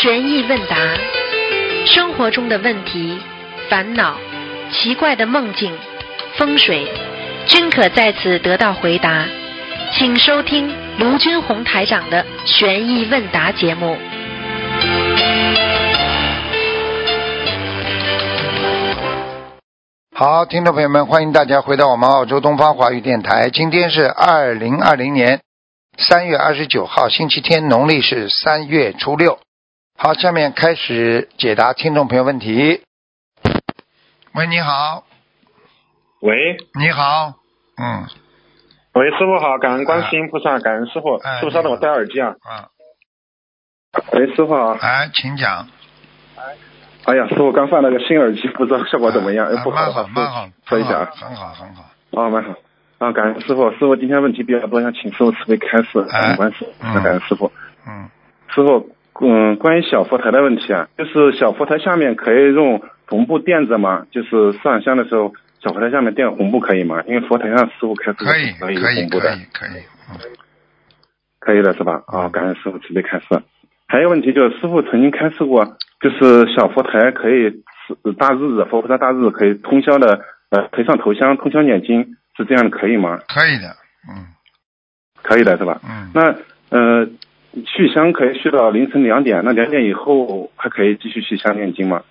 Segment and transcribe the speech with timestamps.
[0.00, 0.76] 悬疑问答，
[1.84, 3.18] 生活中的问题、
[3.68, 4.16] 烦恼、
[4.70, 5.76] 奇怪的梦境、
[6.36, 6.86] 风水，
[7.48, 9.24] 均可在此得到回答。
[9.90, 13.96] 请收听卢军红台长的悬疑问答节目。
[20.14, 23.50] 好，听众朋友们，欢迎大家回到我们澳洲东方华语电台。
[23.50, 25.40] 今天是二零二零年
[25.96, 29.40] 三月二十九号，星期天，农历是三月初六。
[30.00, 32.84] 好，下面开始解答听众朋友问题。
[34.32, 35.02] 喂，你好，
[36.20, 37.34] 喂，你好，
[37.76, 38.06] 嗯，
[38.92, 42.36] 喂，师傅好，感恩观世音菩萨，感恩师傅，哎师傅稍等，我戴耳机啊。
[42.44, 42.70] 啊，
[44.12, 45.68] 喂，师傅好，哎，请讲。
[47.04, 49.48] 哎呀，师傅刚换了个新耳机，不知道效果怎么样？
[49.48, 51.10] 啊不好好，蛮好，说一下啊。
[51.12, 51.82] 很好，很好。
[52.22, 52.54] 啊，蛮好。
[52.98, 57.50] 啊，感恩师傅，师傅今天问题比较多，想请师傅慈悲开示，感恩观世音菩萨，嗯感恩师傅。
[57.84, 58.08] 嗯，
[58.54, 64.06] 师傅，嗯，关于小佛台的问题啊，就是小佛台下面可以用红布垫着吗？
[64.10, 67.02] 就是上香的时候，小佛台下面垫红布可以吗？
[67.06, 69.28] 因为佛台上师傅开始可以，可以可以，红布的。
[69.30, 69.82] 可以，可以。
[70.10, 70.16] 嗯，
[71.40, 72.02] 可以的是吧？
[72.06, 73.26] 啊，感恩师傅慈悲开示。
[73.88, 75.64] 还有问题就是，师傅曾经开示过，
[76.00, 83.18] 就是小佛台可以是大日子，佛菩萨大日子可以通宵的，呃，可以上头香，通宵念经，是这样的，可以吗？
[83.28, 83.68] 可以的。
[84.08, 84.26] 嗯
[85.20, 85.80] 可以的是吧？
[85.84, 86.34] 嗯，那
[86.70, 87.06] 呃，
[87.66, 92.02] 续香可以续到凌晨两点，那两点以后还可以继续续香念经吗？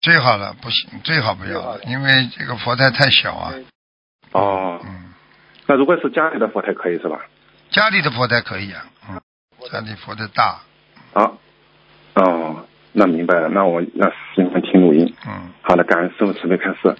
[0.00, 3.54] 最好了，不行，最好不要了，因为这个佛台太小啊。
[4.32, 5.12] 哦，嗯，
[5.66, 7.20] 那如果是家里的佛台可以是吧？
[7.70, 8.84] 家里的佛台可以啊。
[9.08, 9.20] 嗯，
[9.70, 10.60] 家里佛台大。
[11.12, 11.32] 啊，
[12.14, 15.14] 哦，那明白了，那我那喜欢听录音。
[15.26, 16.96] 嗯好的，感恩师傅慈悲开示。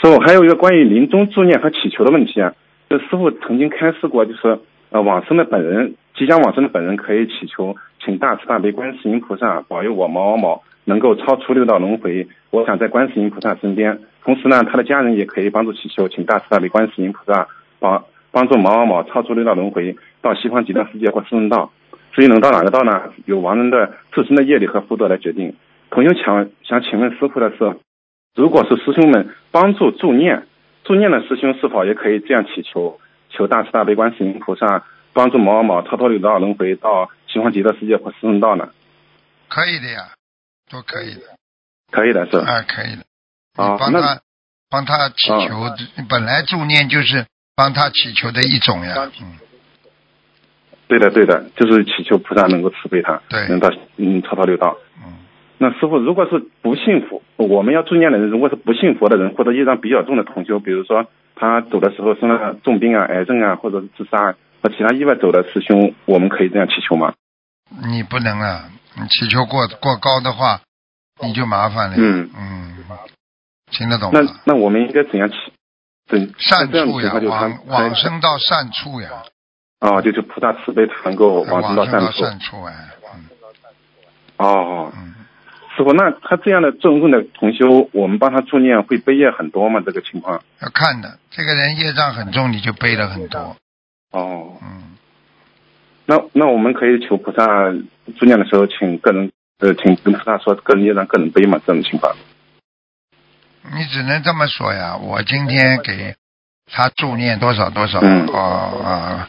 [0.00, 2.54] 师傅，还有一个关于临终助念和祈求的问题啊，
[2.88, 4.60] 就师傅曾经开示过，就是
[4.90, 14.00] 呃往生的本人，即将往生的本人可以祈求，请大慈大悲观世音菩萨保佑我某某某能够超出六道轮回，我想在观世音菩萨身边。
[14.24, 21.70] 同时呢，他的家人也可以帮助祈求，请大慈大悲观世音菩萨帮帮助某某某超出六道轮回，到西方极乐世界或四圣道。
[22.12, 23.12] 至于能到哪个道呢？
[23.26, 25.54] 由亡人的自身的业力和福德来决定。
[25.90, 27.76] 同学想想请问师傅的是，
[28.34, 30.46] 如果是师兄们帮助助念，
[30.82, 32.98] 助念的师兄是否也可以这样祈求，
[33.28, 34.84] 求大慈大悲观世音菩萨
[35.16, 38.68] 帮助某某某超脱六道轮回到西方极乐世界或四圣道呢？
[39.48, 40.12] 可以的呀，
[40.70, 41.22] 都可以的。
[41.90, 42.52] 可以的是吧？
[42.52, 43.02] 啊，可以的。
[43.56, 44.20] 啊帮他
[44.68, 45.64] 帮他祈求，
[46.10, 49.10] 本来助念就是帮他祈求的一种呀。
[49.22, 49.38] 嗯，
[50.86, 54.76] 对的，对的，就是祈求菩萨能够慈悲他，对能到嗯超脱六道。
[55.02, 55.14] 嗯，
[55.56, 67.14] 那师傅，如果是不信佛，我们要助念的人，如果是不信佛的人，或者业障比较重的同修，比如说他走的时候生了重病啊、癌症啊，或者是自杀和其他意外走的师兄，我们可以这样祈求吗？
[67.88, 70.60] 你不能啊，你祈求过过高的话，
[71.22, 71.96] 你就麻烦了。
[71.98, 72.76] 嗯嗯，
[73.70, 74.40] 听得懂那吗？
[74.44, 75.36] 那我们应该怎样祈？
[76.08, 79.24] 怎善处呀，往往生到善处呀，
[79.80, 82.24] 哦，就是菩萨慈悲，他能够往生到往生到善处。
[82.24, 82.74] 善处哎。
[83.14, 83.24] 嗯
[84.36, 85.14] 哦，嗯，
[85.76, 89.82] 师傅，那他这样的重重的同修，我们帮他助念会背业很多吗？
[89.84, 90.42] 这个情况？
[90.60, 93.56] 要看的，这个人业障很重，你就背了很多。
[94.12, 94.96] 哦，嗯，
[96.06, 97.46] 那那我们可以求菩萨
[98.18, 102.14] 助念的时候，请个人呃，请跟菩萨说个人业障个人背嘛，这种情况。
[103.74, 104.96] 你只能这么说呀。
[104.96, 106.14] 我今天给
[106.70, 109.28] 他助念多少多少，嗯哦啊，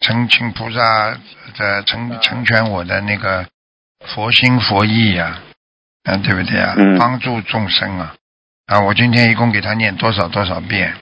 [0.00, 1.16] 成请菩萨
[1.56, 3.46] 的成成全我的那个
[4.00, 5.40] 佛心佛意呀、
[6.02, 6.74] 嗯，对不对啊？
[6.76, 8.16] 嗯帮助众生啊，
[8.66, 10.94] 啊，我今天一共给他念多少多少遍，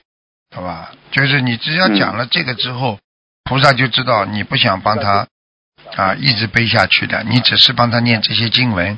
[0.55, 0.91] 好吧？
[1.11, 2.99] 就是你只要讲了这个之后，
[3.47, 5.27] 菩萨就知道你不想帮他
[5.95, 8.97] 啊一直背下去的，你只是帮他念这些经文，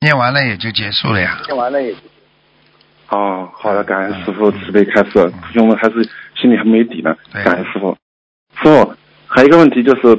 [0.00, 1.38] 念完了也就结束了呀。
[1.46, 1.94] 念完了也
[3.08, 6.04] 哦，好的，感恩师傅慈悲开示，师兄们还是
[6.38, 7.96] 心里还没底呢，对感恩师傅。
[8.62, 8.94] 师傅，
[9.26, 10.14] 还有一个问题就是，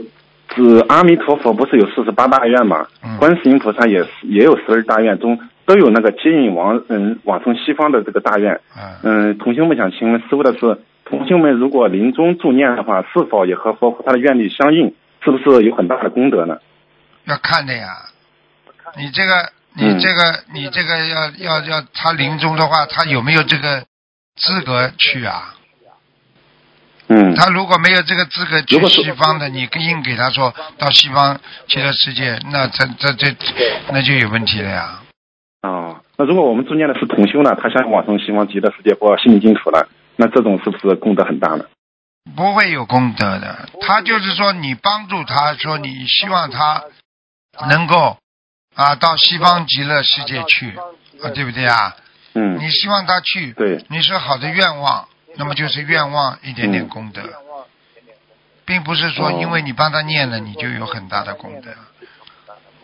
[0.56, 2.88] 指阿弥陀佛不是有四十八大愿嘛？
[3.04, 8.56] 嗯观世音菩萨也是也有十二大愿中都有那个接引亡人往生西方的这个大愿。
[8.74, 14.94] 啊，嗯，同学们想请问师傅的是，同学们如果临终助念的话，是否也和佛菩萨的愿力相应？
[15.24, 16.58] 是不是有很大的功德呢？
[17.26, 17.88] 要看的呀。
[18.98, 23.84] 你这个，你嗯这个，你这个要要要他临终的话，他有没有这个
[24.36, 25.56] 资格去啊？
[27.10, 33.36] 嗯，他如果没有这个资格去西方的，你硬给他说到西方极乐世界，那这这这
[33.92, 35.00] 那就有问题了呀。
[35.64, 39.88] 哦，那如果我们助念的是同修呢，他想往生西方极乐世界或心灵净土了，
[40.18, 41.66] 那这种是不是功德很大呢？
[42.36, 43.70] 不会有功德的。
[43.80, 46.84] 他就是说，你帮助他，说你希望他
[47.70, 48.18] 能够
[48.76, 50.72] 啊，到西方极乐世界去
[51.24, 51.96] 啊，对不对啊？
[52.34, 57.22] 嗯，你希望他去，对，你是好的愿望，那么就是愿望一点点功德，
[58.66, 61.72] 并不是说哦因为你帮他念了，你就有很大的功德，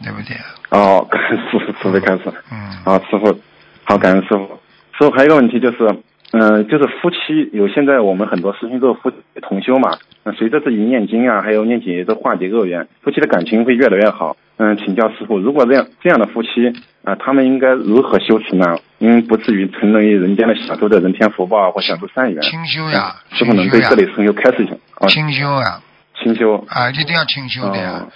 [0.02, 0.38] 对不对？
[0.70, 2.34] 哦，感恩师傅慈悲开始。
[2.50, 3.40] 嗯，好，师傅，
[3.84, 4.60] 好，感恩师傅。
[4.98, 6.04] 师傅还有一个问题就是，
[6.34, 7.18] 嗯、就是夫妻
[7.54, 14.36] 有现在我们很多师兄都是夫妻同修嘛，那，随着自己念经啊，还有念解都化解恶缘，夫妻的感情会越来越好。
[14.58, 18.80] 嗯，请教师傅，如果这样这样的夫妻啊、他们应该如何修持呢？
[19.00, 22.42] 嗯不至于沉沦于人间的享受的人天福报啊或享受善缘。
[22.42, 25.08] 清修呀啊，师傅能清修呀对这里师兄开示一下啊？
[25.08, 25.82] 清修呀，
[26.18, 26.66] 清修。
[26.68, 28.12] 啊，一定要清修的呀哦。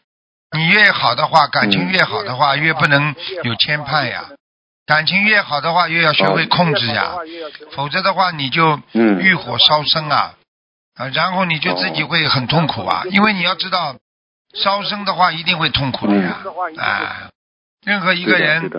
[0.58, 4.30] 你越好的话，感情嗯越好的话，越不能有牵绊呀。
[4.88, 7.12] 感情越好的话，越要学会控制呀，
[7.72, 10.36] 否则的话你就欲火烧身啊，
[10.96, 13.98] 啊，然后你就自己会很痛苦啊，因为你要知道，
[14.54, 16.38] 烧身的话一定会痛苦的呀，
[16.78, 17.30] 啊，
[17.86, 18.72] 任何一个人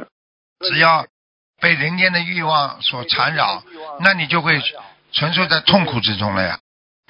[0.60, 1.04] 只要
[1.60, 3.62] 被人间的欲望所缠绕，
[4.00, 4.58] 那你就会
[5.12, 6.58] 承受在痛苦之中了呀，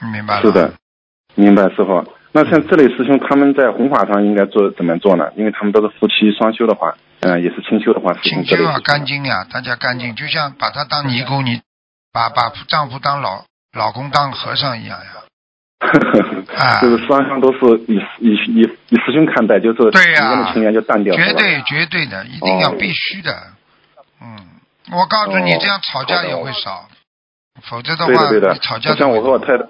[0.02, 0.42] 你明白了？
[0.42, 0.74] 是的，
[1.36, 2.04] 明白师傅。
[2.32, 5.30] 那像这类师兄，他们在弘法上应该做怎么做呢？
[5.36, 11.60] 因为他们都是夫妻双修的话，嗯、也是清修的话，清修啊，干净呀，大家干净，就像把他当尼姑，你
[12.12, 15.06] 把把丈夫当老老公当和尚一样呀。
[16.58, 23.32] 啊就是双方都是以以以以师兄看待，就是对呀的情缘就淡掉，了绝对绝对的，一定要哦必须的。
[24.20, 24.36] 嗯，
[24.90, 26.88] 我告诉你，哦这样吵架也会少，
[27.62, 29.64] 否则的话，对的对的你吵架像我和我太太，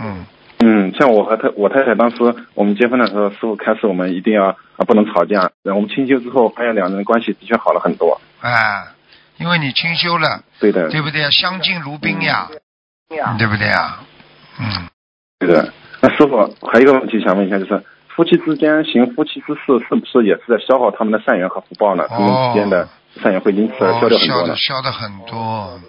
[0.00, 0.26] 嗯，
[0.58, 2.16] 嗯，像我和他我太太当时
[2.54, 8.20] 我们结婚的时候，师傅开始我们一定要啊不能吵架，然后我们清修之后，发现两人关系的确好了很多。
[8.40, 8.86] 哎，
[9.38, 11.30] 因为你清修了，对的，对不对？
[11.30, 12.48] 相敬如宾呀，
[13.38, 14.00] 对不对呀？
[14.58, 14.88] 嗯，
[15.38, 15.72] 对的。
[16.00, 16.36] 那师傅
[16.66, 22.06] 还有一个问题想问一下，就是夫妻之间行夫妻之事，是不是也是在消耗他们的善缘和福报呢？
[22.08, 22.88] 他们之间的
[23.22, 24.56] 善缘会因此而消哦，掉很多呢消的？
[24.56, 25.80] 消的很多，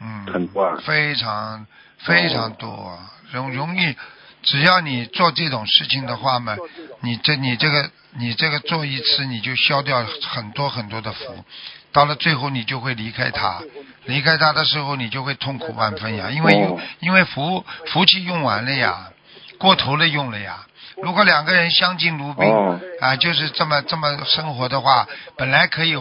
[0.00, 1.66] 嗯，很多啊非常
[1.98, 2.98] 非常多，
[3.32, 3.96] 容容易，
[4.42, 6.56] 只要你做这种事情的话嘛，
[7.00, 11.44] 你这你这个你这个做一次你就消掉很多很多的福，
[11.92, 13.62] 到了最后你就会离开他，
[14.04, 16.54] 离开他的时候你就会痛苦万分呀，因为
[17.00, 19.10] 因为福福气用完了呀，
[19.58, 20.66] 过头了用了呀。
[21.02, 25.06] 如果两个人相敬如宾，哦啊，就是这么这么生活的话，
[25.36, 25.94] 本来可以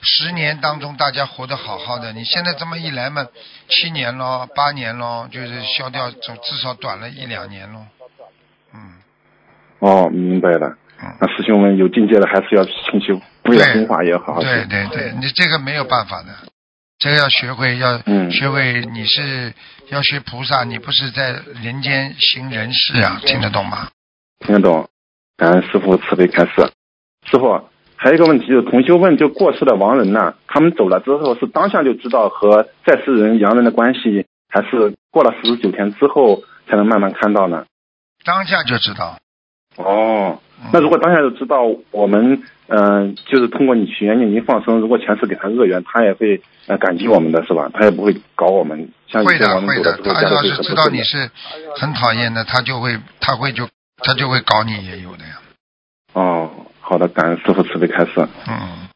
[0.00, 3.26] 十年当中大家活得好好的，你现在这么一来嘛，
[3.68, 7.86] 七年咯，八年咯，就是消掉，至至少短了一两年咯。
[8.74, 8.94] 嗯，
[9.80, 10.68] 哦，明白了。
[11.00, 14.40] 嗯那师兄们有境界的还是要清修，不要弘法也要好。
[14.42, 16.34] 对对对，你这个没有办法的，
[16.98, 19.54] 这个要学会，要嗯学会，你是
[19.90, 23.88] 要学菩萨，你不是在人间行人事啊，听得懂吗？
[24.40, 24.88] 听得懂？
[25.36, 26.52] 感恩师傅慈悲开示。
[27.30, 27.62] 师傅，
[27.96, 37.66] 还有一个问题就是，同修问，就过世的亡人呐、他们走了之后是当下就知道和在世人阳人的关系，还是过了四十九天之后才能慢慢看到呢？
[38.24, 39.18] 当下就知道。
[39.76, 41.62] 哦，嗯那如果当下就知道，
[41.92, 47.70] 我们嗯、呃就是通过你许愿念经放生，如果前世给他恶缘，他也会呃感激我们的是吧？
[47.72, 48.90] 他也不会搞我们。
[49.06, 50.88] 像会的会的他要是知道。
[50.88, 51.30] 你是
[51.76, 53.68] 很讨厌的，他就会他会就
[53.98, 55.40] 他就会搞你也有的呀。
[56.14, 56.50] 哦，
[56.80, 58.12] 好的，感恩师傅慈悲开示。
[58.48, 58.88] 嗯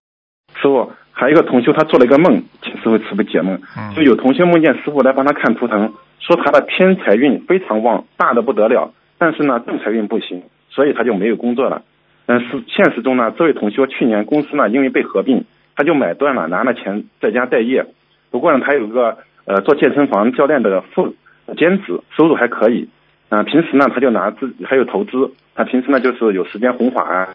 [0.54, 3.60] 师傅，还有一个同修，他做了一个梦，请师傅慈悲解梦。
[3.76, 11.82] 嗯就有同修梦见师傅来帮他看图腾，说他的偏财运非常旺，大的不得了，但是呢正财运不行，所以他就没有工作了。
[12.24, 15.44] 但是现实中呢，这位同修去年公司呢因为被合并，
[15.74, 17.86] 他就买断了，拿了钱在家待业。
[18.30, 21.14] 不过呢，他有个呃做健身房教练的副
[21.56, 22.88] 兼职，收入还可以。
[23.32, 27.34] 啊、平时呢他就拿自己还有投资，他平时呢就是有时间弘法啊、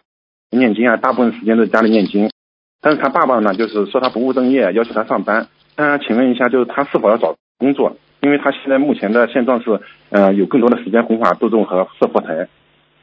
[0.50, 2.30] 念经啊，大部分时间在家里念经。
[2.80, 5.48] 但是他爸爸呢，就是说他不务正业，要求他上班。
[5.76, 7.96] 那请问一下，就是他是否要找工作？
[8.20, 12.46] 因为他现在目前的现状是，呃，有更多的时间弘法度众和设佛台。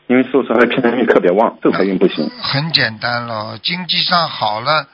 [0.07, 2.29] 因为师傅说他的偏财运特别旺，正财运不行。
[2.39, 4.87] 很简单了，经济上好了，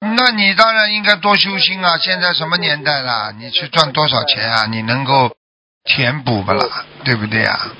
[0.00, 1.98] 那你当然应该多修心啊！
[1.98, 3.32] 现在什么年代了？
[3.38, 4.66] 你去赚多少钱啊？
[4.70, 5.36] 你能够
[5.86, 6.84] 填补不啦？
[7.04, 7.72] 对不对啊？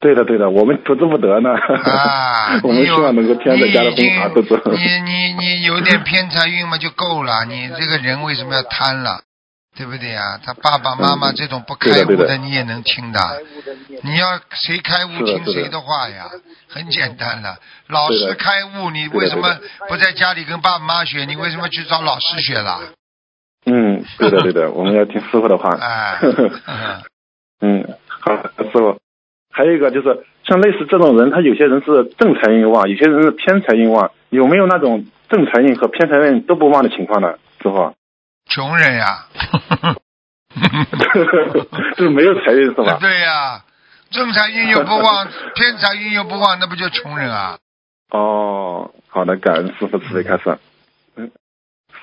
[0.00, 1.50] 对的，对的，我们求之不得呢。
[1.50, 4.74] 啊， 我们希望能够天天在家里弘法度众。
[4.74, 9.22] 你你你你有点偏财运嘛就够了，你 这个人为什么要贪了？
[9.76, 13.18] 对不对呀、他爸爸妈妈这种不开悟的你也能听的。
[14.02, 16.26] 你要谁开悟听谁的话呀？
[16.68, 17.56] 很简单了，
[17.88, 21.24] 老师开悟，你为什么不在家里跟爸爸妈妈学？
[21.24, 22.82] 你为什么去找老师学了？
[23.66, 25.76] 嗯，对的，对的，我们要听师傅的话。
[25.76, 26.18] 哎，
[27.60, 28.98] 嗯嗯，好，师傅，
[29.50, 37.34] 还还有一个就是像类似这种人，他有些人是正财运旺，有些人是偏财运旺，有没有那种正财运和偏财运都不旺的情况呢？
[37.62, 37.94] 师傅，
[38.46, 39.26] 穷人呀，
[41.96, 42.98] 就是没有财运是吧？
[43.00, 43.62] 对呀，
[44.10, 47.58] 正财运又不旺， 偏财运又不旺，那不就穷人啊？
[48.10, 50.58] 哦，好的，感恩师傅慈悲开示。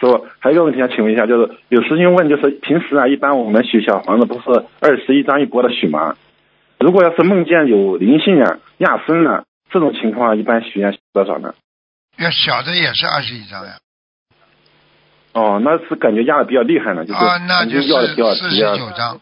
[0.02, 6.16] 嗯，师傅还有一个问题想请问一下，就是有师兄问，就是平时啊，一般我们许小房子不是二十一张一波的许吗？
[6.80, 11.54] 如果要是梦见有灵性啊压身啊，这种情况一般许愿多少呢？
[12.18, 13.74] 要小的也是二十一张呀。
[15.34, 18.74] 哦，那是感觉压的比较厉害呢，就是啊，那就要的比较是四急啊。
[18.74, 19.22] 十九张。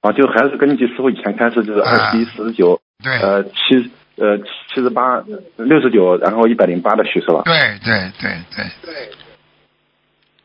[0.00, 5.18] 啊，就还是根据师傅以前开始就是二十一、四十九，对呃七呃七十八、
[5.56, 7.42] 六十九，然后一百零八的许是吧？
[7.44, 9.10] 对对对对，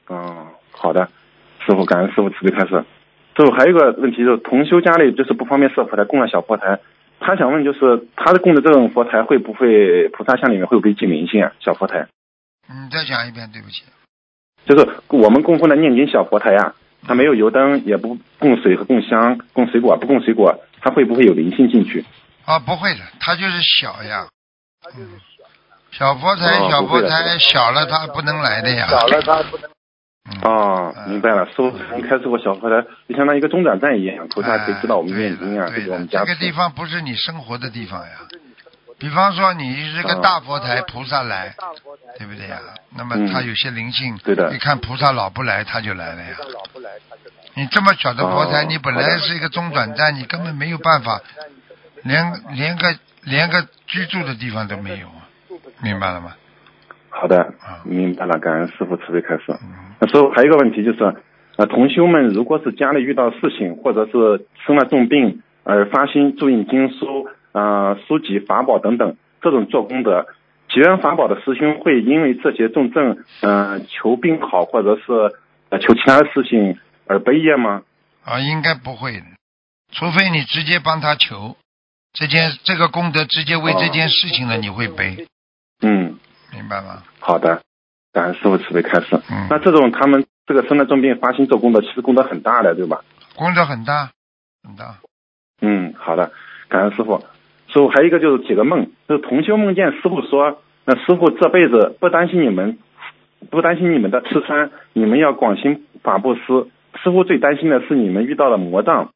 [0.07, 1.09] 哦，好的，
[1.65, 2.83] 师傅，感恩师傅慈悲开示。
[3.35, 6.79] 师傅还有一个问题就是，同修家里就是不方便设佛台，供了小佛台，
[7.19, 11.51] 他想问就是他的供的这种佛台会不会菩萨像里面会不会进灵性啊？
[11.59, 12.07] 小佛台
[12.67, 13.83] 你再讲一遍，对不起。
[14.65, 16.75] 就是我们供奉的念经小佛台呀、
[17.07, 22.05] 它没有油灯，也不供水和供香，供水果不供水果，它会不会有灵性进去？
[22.45, 24.27] 啊，不会的，它就是小呀。
[24.95, 25.19] 嗯，
[25.91, 28.87] 小佛台，哦小佛台小了，它不能来的呀。
[28.89, 29.69] 嗯
[30.41, 38.11] 哦，明白了，师傅曾经开设过小佛台，就相当于一个中转站一样，菩萨可以知道我们念经啊，哎对的给我们家这个地方不是你生活的地方呀。
[38.97, 41.53] 比方说你是个大佛台，菩萨来，
[42.17, 42.57] 对不对呀？
[42.95, 44.53] 那么他有些灵性，嗯对的。
[44.53, 46.37] 一看菩萨老不来，他就来了呀。
[47.55, 48.65] 你这么小的佛台，哦。
[48.69, 51.21] 你本来是一个中转站，你根本没有办法，
[52.03, 55.27] 连连个连个居住的地方都没有啊，
[55.81, 56.35] 明白了吗？
[57.15, 59.43] 好的啊，明白了，感恩师傅慈悲开示。
[59.49, 59.95] 嗯。
[59.99, 61.15] 那师傅还有一个问题就是，
[61.57, 70.25] 呃，同修们如果是家里遇到事情，或者是生了重病，而发心注印经书、呃书籍、法宝等等这种做功德，
[70.69, 75.35] 结缘法宝的师兄会因为这些重症，呃求病好，或者是
[75.69, 77.83] 呃求其他的事情而悲业吗？
[78.25, 79.21] 啊，应该不会，
[79.91, 81.55] 除非你直接帮他求，
[82.13, 85.27] 这件这个功德直接为这件事情了，你会背，
[85.81, 86.12] 嗯，明
[87.19, 87.61] 好的，
[88.11, 89.19] 感恩师傅慈悲开示。
[89.29, 93.01] 嗯，那这种他们这个生了重病发心做功德，其实功德很大的，对吧？
[93.35, 94.11] 功德很大，
[94.63, 94.97] 很大。
[95.61, 96.31] 嗯，好的，
[96.69, 97.23] 感恩师傅。
[97.67, 102.77] 师傅还有一个就是几个梦，就是同修梦见师傅说，那师傅这辈子不担心你们，
[103.49, 106.41] 不担心你们的吃穿，你们要广行法布施。
[107.01, 109.09] 师傅最担心的是你们遇到了魔障，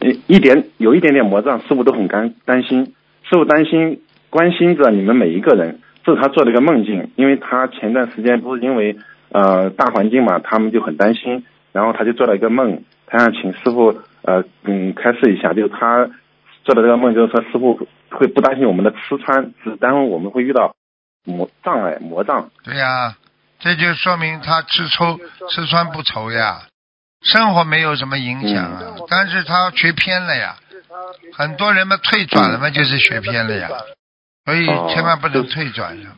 [0.00, 2.94] 一一点有一点点魔障，师傅都很担担心。
[3.24, 4.00] 师傅担心
[4.30, 8.96] 关心着你们每一个人，这是他做了一个梦境，因为他前段时间不是因为
[9.30, 16.08] 呃大环境嘛，他们就很担心，然后他就做了一个梦，他想请师傅呃嗯开示一下，就是他
[16.64, 20.74] 做的这个梦，就是说师傅会不担心我们的吃穿，只担心我们会遇到
[21.24, 22.48] 魔障碍魔障。
[22.64, 23.16] 对呀、
[23.58, 25.18] 这就说明他吃抽
[25.50, 26.62] 吃穿不愁呀，
[27.22, 30.56] 生活没有什么影响啊，但是他学偏了呀，
[31.34, 33.68] 很多人嘛退转了嘛，就是学偏了呀，
[34.48, 36.16] 所以哦千万不能退转呀。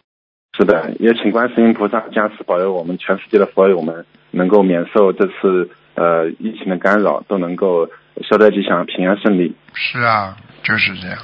[0.57, 7.89] 是的，也请观世音菩萨加持保佑我们全世界的佛友们能够免受这次呃疫情的干扰，都能够
[8.23, 9.57] 消灾吉祥、平安顺利。
[9.75, 11.19] 是啊，就是这样。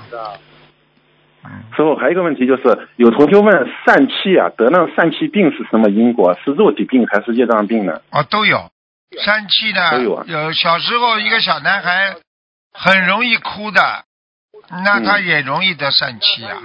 [1.44, 6.36] 嗯，师傅，还有一个问题就是，有同学问疝气啊，得了疝气病是什么因果？
[6.44, 8.00] 是肉体病还是业障病呢？
[8.10, 8.68] 哦，都有。
[9.22, 12.16] 疝气呢，都有啊有小时候一个小男孩
[12.72, 14.04] 很容易哭的，
[14.84, 16.58] 那他也容易得疝气啊。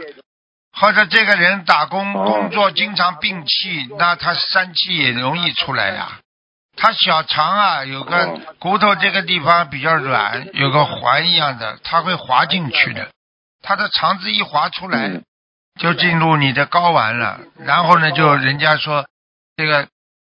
[0.73, 2.25] 或者这个人打工哦。
[2.25, 6.19] 工作经常病气，那他疝气也容易出来呀、
[6.75, 8.39] 他小肠啊有个哦。
[8.59, 13.09] 骨头这个地方比较软，有个环一样的，它会滑进去的。
[13.61, 15.23] 他的肠子一滑出来，嗯。
[15.79, 17.39] 就进入你的睾丸了。
[17.57, 19.07] 然后呢，就人家说
[19.55, 19.87] 这个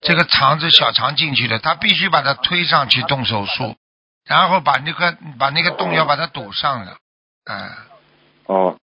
[0.01, 3.77] 这个肠子小肠进去的，他必须把它推上去动手术，
[4.25, 6.99] 然后把那个把那个洞要把它堵上了。
[7.47, 7.71] 哎、
[8.47, 8.77] 哦，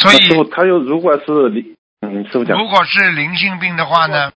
[0.00, 4.32] 所以他又如果是灵，嗯，师傅讲，如果是灵性病的话呢，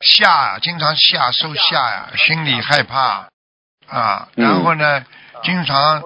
[0.00, 3.28] 吓经常吓受吓呀，心里害怕
[3.88, 5.04] 啊，嗯然后呢，
[5.42, 6.02] 经常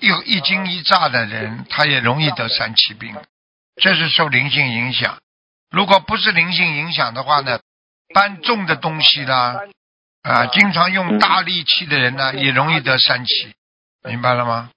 [0.00, 3.16] 又一惊一乍的人，他也容易得三七病，
[3.76, 5.18] 这是受灵性影响。
[5.70, 7.60] 如果不是灵性影响的话呢，
[8.12, 9.60] 搬重的东西啦，
[10.22, 13.54] 啊，经常用大力气的人呢，也容易得三七，
[14.04, 14.70] 明白了吗？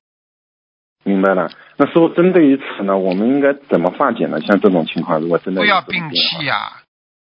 [1.04, 1.52] 明白了。
[1.78, 4.40] 那师傅，针对于此呢，我们应该怎么化解呢？
[4.42, 6.82] 像这种情况，如果真的不要摒病的话气呀、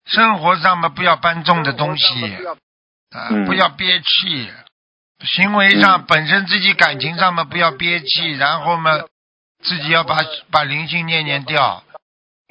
[0.05, 2.05] 生活上嘛不要搬重的东西，
[3.11, 4.51] 啊，嗯不要憋气，
[5.25, 8.91] 行为上、嗯本身自己感情上嘛不要憋气，然后嘛
[9.63, 10.19] 自己要把
[10.51, 11.83] 把灵性念念掉。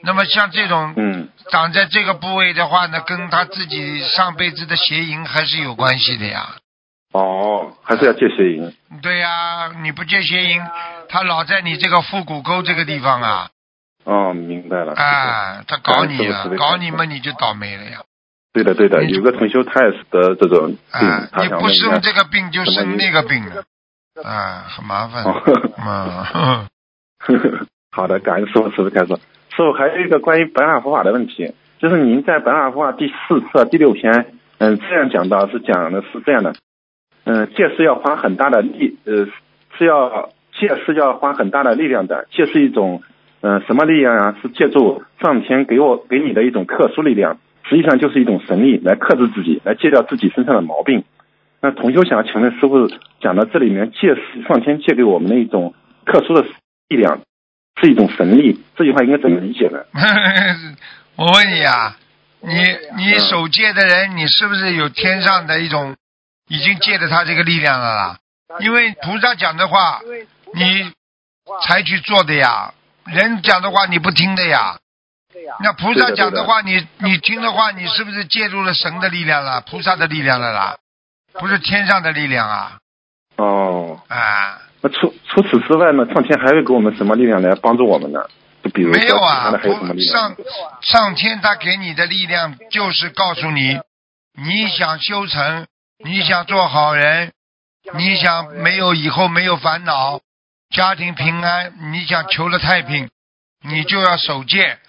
[0.04, 6.56] 那么像这种嗯长在这个部位的话呢，跟他自己上辈子的邪淫还是有关系的呀。
[7.14, 8.74] 哦，还是要戒邪淫。
[9.02, 10.60] 对呀、你不戒邪淫，
[11.08, 13.50] 他老在你这个腹股沟这个地方啊，
[14.04, 14.94] 哦，明白了。
[14.94, 16.18] 啊，他搞你
[16.58, 18.00] 搞你嘛你就倒霉了呀。
[18.52, 21.68] 对的对的，有个同修他也是得这种病，啊，他你不。
[21.70, 23.64] 生这个病就生那个病了，
[24.24, 25.24] 啊，很麻烦。
[25.24, 25.42] 哦
[25.78, 26.68] 嗯，
[27.92, 29.16] 好的，感恩师傅师傅开始。
[29.56, 36.56] 师傅还有一个关于本法佛法的问题，就是您在本法佛法第四册第六篇，嗯，这样讲到是讲的是这样的，
[37.26, 39.28] 嗯，戒是要花很大的力，呃，
[39.78, 43.02] 是要借是要花很大的力量的，借是一种，
[43.42, 44.36] 嗯、什么力量啊？
[44.42, 47.38] 是借助上天给我给你的一种特殊力量，
[47.70, 51.04] 实际上就是一种神力来克制自己，来戒掉自己身上的毛病。
[51.62, 52.90] 那同修想要请问师傅，
[53.22, 55.74] 讲到这里面，借是上天借给我们的一种
[56.06, 56.44] 特殊的
[56.90, 57.22] 力量，
[57.82, 59.80] 是一种神力，这句话应该怎么理解呢？
[61.16, 61.96] 我问你啊，
[62.42, 62.50] 你
[62.98, 65.96] 你守戒的人，你是不是有天上的一种
[66.48, 68.18] 已经借着他这个力量了啦？
[68.60, 70.02] 因为菩萨讲的话，
[70.54, 70.92] 你
[71.66, 72.74] 才去做的呀，
[73.06, 74.78] 人讲的话你不听的呀。
[75.62, 80.78] 那菩萨讲的话，你你听的话，你是不是借助了神的力量了，菩萨的力量了啦？
[81.34, 82.78] 不是天上的力量啊
[83.38, 84.62] 哦，啊！
[84.82, 88.20] 那除除此之外呢，上天还会给我们什么力量来帮助我们呢？
[88.64, 89.52] 就比如没有啊，
[90.12, 90.36] 上？
[90.82, 93.80] 上天他给你的力量就是告诉你，
[94.38, 95.66] 你想修成，
[95.98, 97.34] 你想做好人，
[97.94, 100.22] 你想没有以后没有烦恼，
[100.70, 103.10] 家庭平安，你想求了太平，
[103.62, 104.80] 你就要守戒，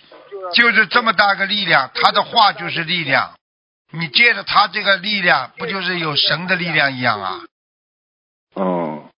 [0.55, 3.35] 就是这么大个力量，他的话就是力量，
[3.91, 7.41] 你借着他这个力量，不就是有神的力量一样啊？
[8.55, 9.11] 哦，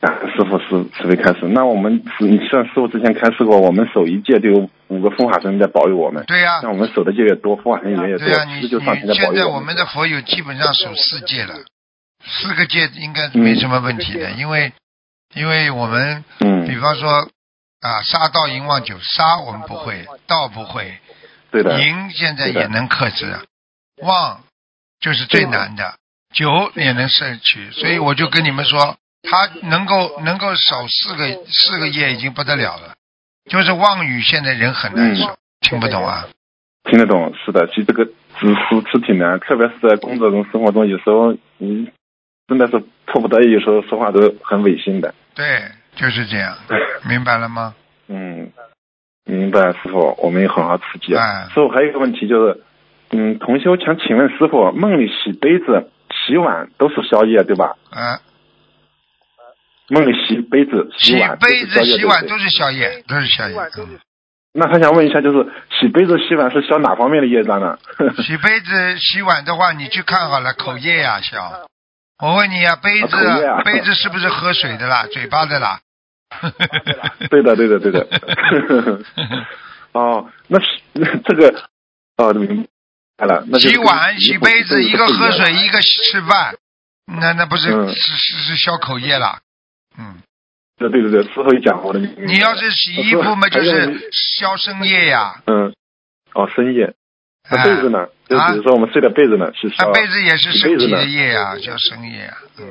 [0.00, 1.40] 感恩师傅是慈悲开示。
[1.48, 6.24] 那我们你像师傅之前开示过，我们守一戒就有五个护法神在保佑我们。
[6.24, 9.44] 对呀、那我们守的戒越多，护法神也越多，对呀、你就上天在你现在。
[9.44, 11.54] 我们的佛友基本上守四戒了，
[12.24, 14.72] 四个戒应该没什么问题的，因为
[15.34, 17.28] 因为我们比嗯，方说
[17.80, 20.98] 啊，杀盗淫妄酒，杀我们不会，盗不会，
[21.50, 23.38] 对的，淫现在也能克制，
[24.02, 24.40] 妄
[24.98, 25.94] 就是最难的，
[26.32, 32.94] 酒也能摄取，所以我就跟你们说，他能够能够守四个四个业已经不得了了，
[33.50, 36.26] 就是妄语现在人很难受，听不懂啊？
[36.84, 37.66] 听得懂，是的。
[37.68, 38.54] 其实这个只是
[38.90, 41.90] 是挺难，特别是在工作中、生活中，有时候你
[42.48, 45.14] 真的是迫不得已，有时候说话都很违心的。
[45.34, 46.56] 对，就是这样，
[47.08, 47.74] 明白了吗？
[48.08, 48.50] 嗯，
[49.26, 51.22] 明白，师傅，我们也很好刺激啊。
[51.22, 52.64] 哎师傅还有一个问题就是，
[53.10, 57.76] 嗯，同修想请问师傅，梦里洗杯子、洗碗都是宵夜对吧？
[57.90, 58.18] 啊，
[59.90, 63.56] 梦里洗杯子、洗碗都杯子、洗碗都是宵夜，都是宵夜。
[63.78, 63.98] 嗯
[64.52, 65.46] 那他想问一下，就是
[65.78, 67.78] 洗杯子、洗碗是消哪方面的业障呢？
[68.20, 71.68] 洗杯子、洗碗的话，你去看好了，口业呀、 消。
[72.20, 75.06] 我问你啊，杯子、啊啊杯子是不是喝水的啦？
[75.12, 75.78] 嘴巴的啦？
[77.30, 78.08] 对的，对的，对的。
[79.94, 81.68] 哦，那是那这个
[82.16, 82.66] 哦，明
[83.16, 83.44] 白了。
[83.46, 86.56] 那洗碗、洗杯子，一个喝水，一一个吃饭，
[87.06, 89.38] 那那不是、嗯是是是消口业啦？
[90.00, 90.16] 嗯，
[90.78, 92.00] 对对对对，师傅也讲过的。
[92.00, 95.42] 你要是洗衣服嘛，就是消生业呀。
[95.46, 95.74] 嗯，
[96.32, 96.94] 哦，深夜。
[97.50, 98.06] 那哎被子呢？
[98.28, 102.34] 就比如说我们睡的被子呢，是消那被子也是身体的业呀，消生业呀。
[102.58, 102.66] 嗯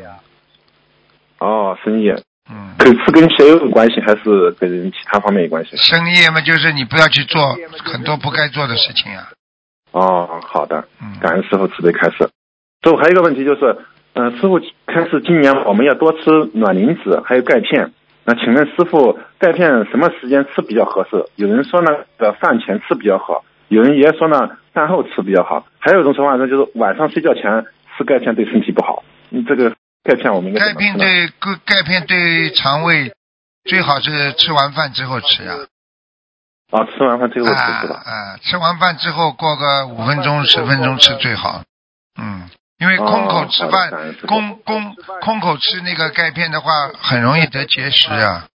[1.39, 5.77] 哦，深夜，嗯，可是跟血有关系，还是跟其他方面有关系？
[5.77, 9.29] 生业嘛，就是你不要去做很多不该做的事情啊。
[9.91, 12.29] 哦，好的，嗯，感恩师傅慈悲开示。
[12.81, 13.77] 最后还有一个问题就是，
[14.13, 17.93] 嗯、师傅开始今年我们要多吃卵磷脂还有钙片。
[18.25, 21.25] 那请问师傅，钙片什么时间吃比较合适？
[21.35, 25.65] 有人说呢，呃，饭前吃比较好；有人也说呢，饭后吃比较好。
[25.79, 27.65] 还有一种说法呢，就是晚上睡觉前
[27.97, 29.03] 吃钙片对身体不好。
[29.31, 30.73] 嗯，这个钙片我们应该钙？
[30.75, 33.11] 片对钙钙片对肠胃
[33.63, 35.53] 最好是吃完饭之后吃呀、
[36.71, 37.55] 啊，吃完饭最后啊。
[37.55, 37.95] 吃是吧？
[38.05, 41.63] 啊吃完饭之后过个五分钟十分钟吃最好。
[42.79, 43.91] 嗯，因为空口吃饭，
[44.27, 48.47] 空空空口吃那个钙片的话，很容易得结石啊。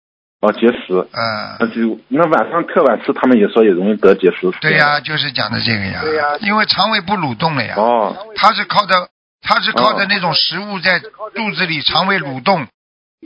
[0.41, 0.93] 哦，结石。
[1.13, 4.51] 嗯、那就那晚上特晚吃，他们也说也容易得结石。
[4.61, 6.01] 对呀、就是讲的这个呀。
[6.03, 6.37] 对呀。
[6.41, 7.75] 因为肠胃不蠕动了呀。
[7.77, 9.09] 哦，它是靠着，
[9.41, 12.67] 它是靠着哦那种食物在肚子里肠胃蠕动，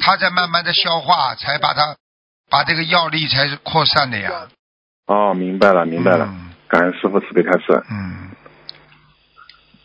[0.01, 1.97] 它在慢慢的消化，才把它
[2.51, 4.49] 把这个药力才是扩散的呀。
[5.07, 6.27] 哦，明白了，明白了。
[6.27, 7.81] 嗯感恩师傅慈悲开示。
[7.89, 8.29] 嗯，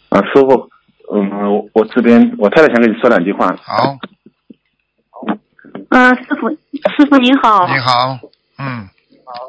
[0.09, 0.67] 啊，师傅，
[1.13, 3.47] 嗯，我我这边我太太想跟你说两句话。
[3.61, 3.97] 好，
[5.89, 7.67] 呃，师傅，师傅您好。
[7.67, 8.17] 你好，
[8.57, 8.87] 嗯，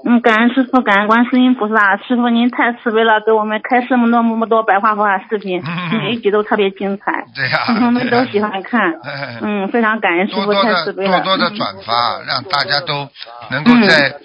[0.04, 8.92] 嗯，感恩师傅，感恩观世音菩萨，师傅您太慈悲了，给我们开这么多那么多白话佛法视频，嗯每一集都特别精彩，对呀、 我们都喜欢看。
[9.04, 11.20] 嗯嗯，非常感恩师傅太慈悲了。
[11.20, 13.08] 多多的嗯转发，让大家都
[13.52, 14.16] 能够在、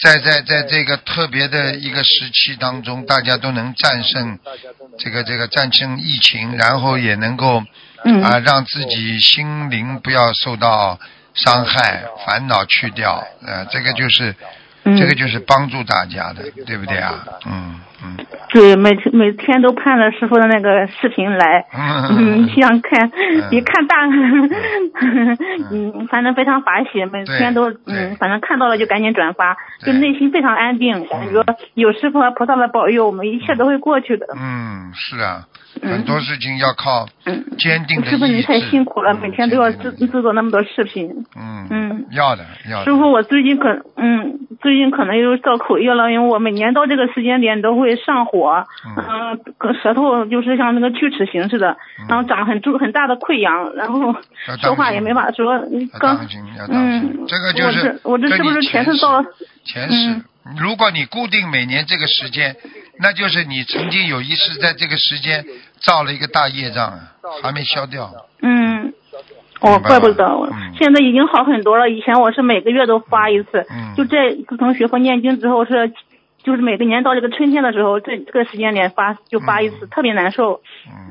[0.00, 4.38] 在在在这个特别的一个时期当中，大家都能战胜
[4.98, 5.98] 这个这个战胜。
[5.98, 7.62] 疫情，然后也能够
[8.04, 8.22] 嗯。
[8.22, 10.98] 啊让自己心灵不要受到
[11.34, 14.34] 伤害，烦恼去掉，呃，这个就是
[14.84, 17.24] 嗯这个就是帮助大家的，对不对啊？
[17.46, 18.26] 嗯嗯。
[18.50, 23.10] 对，每天每天都盼着师傅的那个视频来，嗯，想看
[23.50, 24.06] 比看大，
[25.70, 34.26] 嗯，反正非常法喜，每天都嗯，反正看到了就赶紧转发，就内心非常安定，感觉有师傅和菩萨的保佑，我们一切都会过去的。
[34.34, 35.44] 嗯，是啊，
[35.82, 35.92] 嗯。
[35.92, 38.42] 很多事情要靠嗯，坚定的师傅您。
[38.42, 41.10] 太辛苦了，嗯每天都要制制作那么多视频。
[41.36, 42.06] 嗯嗯。
[42.12, 42.84] 要的要的。
[42.84, 51.76] 师傅，我最近可嗯，最近可能又造口业了，因为我每年到这个时间点都会上火，嗯嗯、舌头就是像那个锯齿形似的，
[52.08, 54.14] 然后长很重很大的溃疡，然后
[54.60, 55.54] 说话也没法说。
[56.70, 59.24] 嗯，，这个就是我这是不是你前世前世造了？
[59.64, 60.22] 前世，
[60.60, 62.56] 如果你固定每年这个时间，
[63.00, 65.44] 那就是你曾经有一次在这个时间
[65.80, 67.00] 造了一个大业障啊，
[67.42, 68.10] 还没消掉。
[68.42, 68.92] 嗯，
[69.60, 70.24] 哦，怪不得
[70.78, 71.90] 现在已经好很多了。
[71.90, 75.92] 以前我是每个月都发一次，嗯就这自从学佛念经之后是，
[76.44, 80.60] 就是每个年到这个春天的时候，这这个时间点发就发一次，特别难受。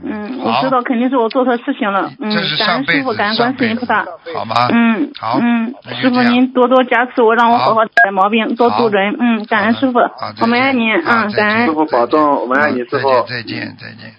[0.04, 2.12] 嗯，我好知道肯定是我做错事情了。
[2.20, 4.06] 嗯这是，感上辈子恩师傅，感恩观世音菩萨。
[4.34, 4.56] 好吗？
[4.72, 9.16] 嗯，好嗯师傅您多多加持我，让我好好改毛病，多好度人。
[9.20, 10.00] 嗯，感恩师傅
[10.42, 10.94] 我们爱见您。
[10.96, 11.74] 嗯，感恩师。
[11.74, 14.14] 傅保重我们爱你好师傅再见再见再见。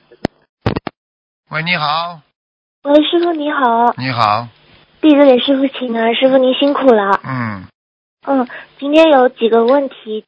[1.51, 2.21] 喂，你好，
[2.85, 4.47] 喂，师傅你好，你好，
[5.01, 7.18] 弟子给师傅请安，师傅您辛苦了。
[7.25, 7.64] 嗯，
[8.27, 8.47] 嗯，
[8.79, 10.25] 今天有几个问题，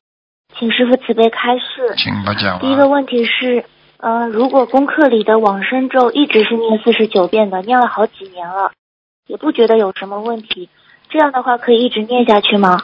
[0.59, 1.95] 请师傅慈悲开示。
[1.97, 2.61] 请吧讲吧。
[2.61, 3.65] 第一个问题是，
[3.99, 8.73] 呃，如果功课里的往生咒一直是念四十九遍的，念了好几年了，
[9.27, 10.69] 也不觉得有什么问题，
[11.09, 12.83] 这样的话可以一直念下去吗？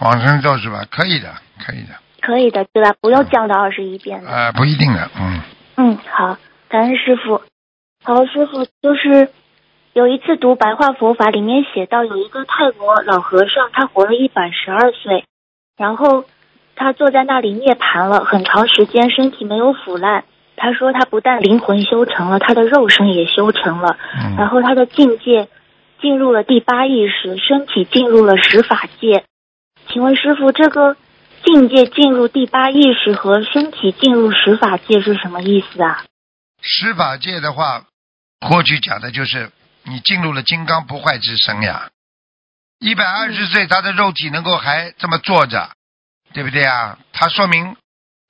[0.00, 0.86] 往生咒是吧？
[0.90, 2.94] 可以的，可以的，可以的，对吧？
[3.00, 4.30] 不用降到二十一遍的。
[4.30, 5.40] 呃，不一定的，嗯，
[5.76, 7.42] 嗯，好，感恩师傅。
[8.02, 9.28] 好，师傅，就是
[9.92, 15.24] 有一次读白话佛法，里面写到有一个泰国老和尚，他活了一百十二岁，
[15.76, 16.24] 然后
[16.80, 20.24] 他坐在那里涅槃了很长时间，身体没有腐烂。
[20.56, 25.48] 他说他不但灵魂修成了，他的肉身也修成了，嗯然后他的境界
[26.00, 29.24] 进入了第八意识，身体进入了十法界。
[29.88, 30.96] 请问师傅，这个
[31.44, 36.04] 境界进入第八意识和身体进入十法界是什么意思啊？
[36.62, 37.84] 十法界的话，
[38.48, 39.50] 过去讲的就是
[39.84, 41.90] 你进入了金刚不坏之身呀。
[42.78, 45.68] 一百二十岁，他的肉体能够还这么坐着，
[46.32, 46.98] 对不对啊？
[47.12, 47.76] 它说明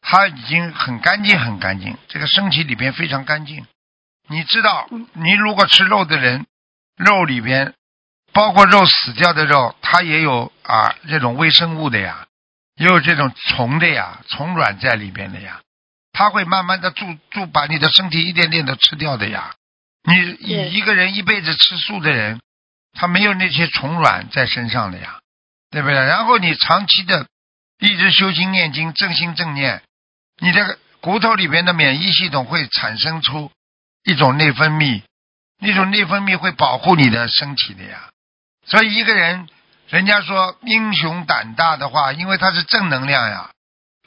[0.00, 3.66] 他已经很干净，很干净，这个身体里边非常干净。
[4.28, 6.46] 你知道，你如果吃肉的人，
[6.96, 7.74] 肉里边
[8.32, 12.26] 包括肉死掉的肉，它也有啊这种微生物的呀，
[12.76, 15.60] 也有这种虫的呀，虫卵在里边的呀。
[16.12, 19.54] 它会慢慢的注注把你的身体一点点的吃掉的呀。
[20.02, 20.14] 你
[20.70, 22.40] 一个人一辈子吃素的人，
[22.92, 25.20] 他没有那些虫卵在身上的呀，
[25.70, 25.94] 对不对？
[25.94, 27.26] 然后你长期的
[27.80, 29.82] 一直修心念经，正心正念，
[30.38, 33.50] 你的骨头里边的免疫系统会产生出
[34.04, 35.02] 一种内分泌，
[35.58, 38.10] 那种内分泌会保护你的身体的呀。
[38.66, 39.48] 所以一个人，
[39.88, 43.50] 人家说英雄胆大的话，因为他是正能量呀。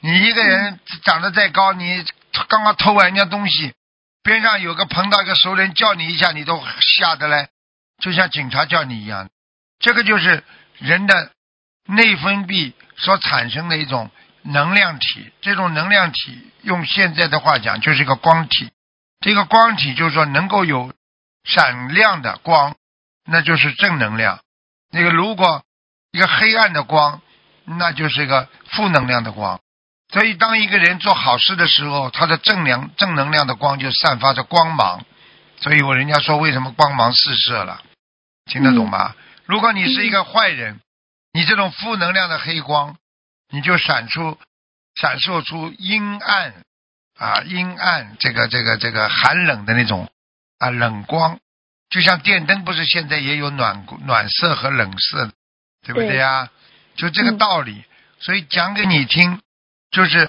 [0.00, 2.04] 你一个人长得再高，你
[2.48, 3.74] 刚刚偷完人家东西，
[4.22, 6.62] 边上有个碰到一个熟人叫你一下，你都
[6.98, 7.48] 吓得嘞，
[7.98, 9.28] 就像警察叫你一样。
[9.80, 10.44] 这个就是
[10.78, 11.32] 人的
[11.86, 14.10] 内分泌所产生的一种
[14.42, 15.32] 能量体。
[15.40, 18.70] 这种能量体用现在的话讲，就是一个光体。
[19.20, 20.92] 这个光体就是说能够有
[21.44, 22.74] 闪亮的光，
[23.24, 24.40] 那就是正能量。
[24.90, 25.62] 那个如果
[26.12, 27.20] 一个黑暗的光，
[27.64, 29.60] 那就是一个负能量的光。
[30.12, 35.04] 所以，当一个人做好事的时候，他的正能正能量的光就散发着光芒。
[35.60, 37.80] 所以我人家说，为什么光芒四射了？
[38.44, 39.14] 听得懂吗？
[39.46, 40.78] 如果你是一个坏人，
[41.34, 42.96] 你这种负能量的黑光，
[43.50, 44.38] 你就闪出
[44.94, 46.54] 闪烁出阴暗
[47.18, 50.10] 啊阴暗这个这个这个寒冷的那种
[50.58, 51.38] 啊冷光，
[51.90, 55.30] 就像电灯不是现在也有暖暖色和冷色，
[55.82, 56.48] 对不对呀？
[56.96, 57.84] 就这个道理。
[58.20, 59.42] 所以讲给你听。
[59.90, 60.28] 就是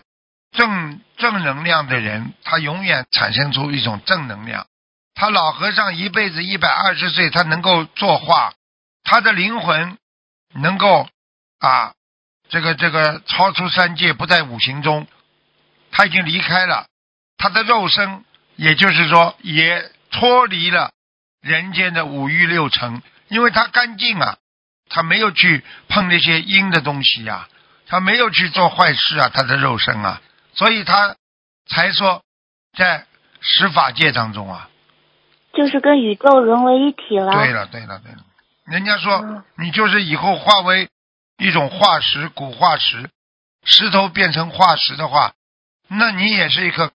[0.52, 4.68] 正正能量的人，他永远产生出一种正能量。
[5.15, 8.54] 他老和尚一辈子一百二十岁，他能够作画，
[9.04, 9.98] 他的灵魂
[10.56, 11.08] 能够
[11.60, 11.94] 啊，
[12.50, 15.08] 这个这个超出三界，不在五行中，
[15.91, 16.88] 他已经离开了，
[17.38, 18.24] 他的肉身，
[18.56, 20.91] 也就是说，也脱离了
[21.41, 24.38] 人间的五欲六尘，因为他干净啊，
[24.89, 27.48] 他没有去碰那些阴的东西呀、
[27.88, 30.22] 他没有去做坏事啊，他的肉身啊，
[30.54, 31.15] 所以他
[31.68, 32.24] 才说
[32.78, 33.06] 在
[33.41, 34.70] 十法界当中啊。
[35.54, 37.32] 就是跟宇宙融为一体了。
[37.32, 38.25] 对了，对了，对了，
[38.65, 40.89] 人家说嗯你就是以后化为
[41.38, 43.10] 一种化石，古化石，
[43.63, 45.34] 石头变成化石的话，
[45.88, 46.91] 那你也是一个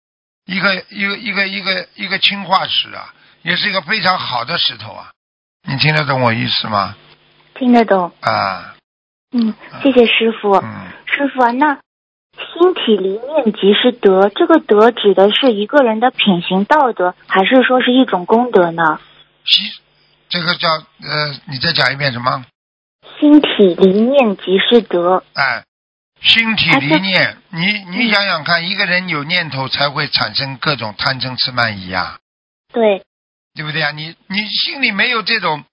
[0.47, 5.11] 一个一个一个一个一个青化石啊，也是一个非常好的石头啊。
[5.69, 6.97] 你听得懂我意思吗？
[7.55, 8.11] 听得懂。
[8.21, 8.75] 啊，
[9.33, 10.55] 嗯，谢谢师傅。
[10.55, 18.99] 嗯，师傅啊，那心体离念即是德，这个德指的是一个人的品行道德，还是说是一种功德呢？
[19.45, 19.61] 西，
[20.31, 22.47] 这个叫呃，你再讲一遍什么？
[23.19, 25.23] 心体离念即是德。
[25.35, 25.65] 哎，
[26.23, 32.19] 心体离念，你你想想看，一个人有念头才会产生各种贪嗔痴慢疑啊。
[32.73, 33.05] 对，
[33.55, 33.91] 对不对啊？
[33.91, 35.65] 你你心里没有这种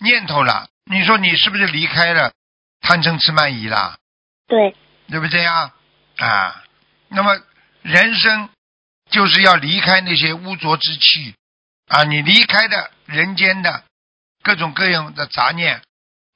[0.00, 2.32] 念头了，你说你是不是离开了
[2.80, 3.98] 贪嗔痴慢疑了？
[4.46, 4.74] 对，
[5.10, 5.72] 对不对呀？
[6.16, 6.64] 啊，
[7.08, 7.38] 那么
[7.82, 8.48] 人生
[9.10, 11.34] 就是要离开那些污浊之气
[11.88, 13.84] 啊，你离开的人间的
[14.42, 15.82] 各种各样的杂念，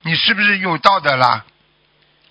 [0.03, 1.45] 你是不是有道德啦？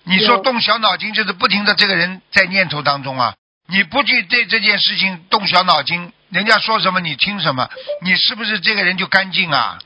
[0.04, 3.34] 你说动小脑筋，就是不停的这个人在念头当中啊，
[3.68, 9.78] 你不去对这件事情动小脑筋，人家说什么你听什么，你是不是这个人就干净啊？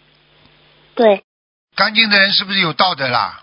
[0.95, 1.23] 对，
[1.75, 3.43] 干净的人是不是有道德啦？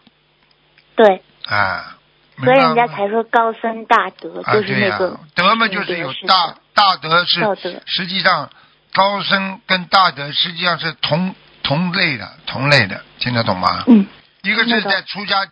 [0.96, 1.98] 对，啊，
[2.44, 7.82] 所以人家才说高僧大德，啊，就是那个德嘛就是有大大德是道德。
[7.86, 8.50] 实际上
[8.94, 13.84] 高僧跟大德实际上是同同类的同类的，听得懂吗？
[13.88, 14.06] 嗯，
[14.44, 15.48] 一个是在出家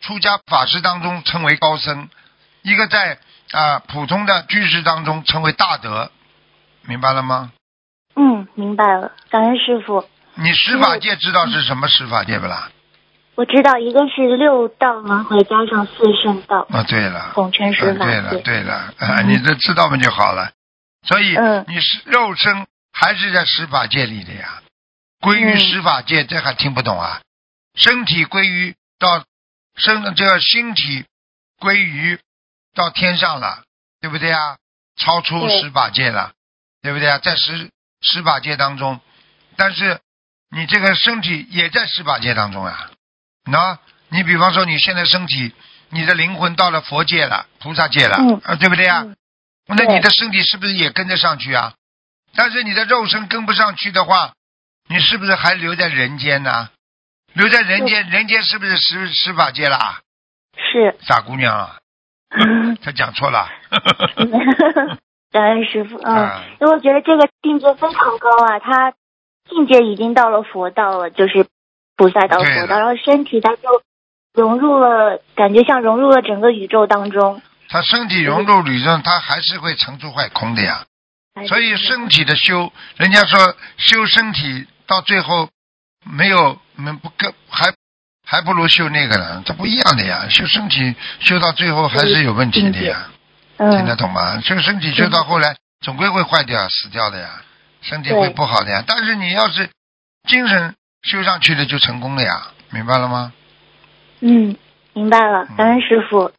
[0.00, 2.08] 出家法师当中称为高僧，
[2.62, 3.18] 一个在
[3.52, 6.10] 啊、普通的居士当中称为大德，
[6.82, 7.52] 明白了吗？
[8.16, 10.04] 嗯，明白了，感恩师傅。
[10.34, 12.70] 你十法界知道是什么十法界不啦？
[13.36, 15.92] 我知道一个是六道轮回加上四
[16.22, 18.40] 圣道，啊，对了，统称十法嗯对了，界。
[18.42, 20.50] 对了，啊，你这知道不就好了。
[21.06, 24.60] 所以嗯你是肉身还是在十法界里的呀？
[25.26, 27.20] 归于嗯十法界，这还听不懂啊？
[27.74, 29.24] 身体归于到
[29.76, 31.04] 身这个心体
[31.58, 32.20] 归于
[32.76, 33.64] 到天上了，
[34.00, 34.56] 对不对啊？
[34.94, 36.32] 超出十法界了，
[36.80, 37.18] 对不对啊？
[37.18, 37.70] 在十
[38.02, 39.00] 十法界当中，
[39.56, 39.98] 但是
[40.48, 42.92] 你这个身体也在十法界当中啊。
[43.44, 45.52] 那你比方说你现在身体，
[45.90, 49.02] 你的灵魂到了佛界了、菩萨界了，嗯啊，对不对啊？
[49.02, 49.16] 嗯
[49.68, 51.74] 那你的身体是不是也跟得上去啊？
[52.36, 54.35] 但是你的肉身跟不上去的话，
[54.88, 56.70] 你是不是还留在人间呢？
[57.34, 60.00] 留在人间，人间是不是十十法界啦？
[60.56, 61.76] 是，傻姑娘啊，
[62.82, 63.48] 她讲错了。
[65.32, 65.98] 感恩师傅。
[65.98, 68.92] 嗯，啊因为我觉得这个境界非常高啊，他
[69.50, 71.46] 境界已经到了佛道了，就是
[71.96, 73.82] 菩萨到、佛道，然后身体他就
[74.32, 77.42] 融入了，感觉像融入了整个宇宙当中。
[77.68, 80.86] 他身体融入宇宙，他还是会成住坏空的呀。
[81.48, 85.48] 所以身体的修，人家说修身体到最后
[86.04, 87.72] 没有没不更还
[88.24, 90.26] 还不如修那个呢，这不一样的呀。
[90.28, 93.08] 修身体修到最后还是有问题的呀，
[93.56, 94.40] 听得嗯，懂吗？
[94.40, 97.42] 修身体修到后来总归会坏掉、死掉的呀，
[97.82, 98.82] 身体会不好的呀。
[98.86, 99.68] 但是你要是
[100.28, 103.32] 精神修上去了，就成功了呀，明白了吗？
[104.20, 104.56] 嗯，
[104.92, 106.32] 明白了，感恩师傅。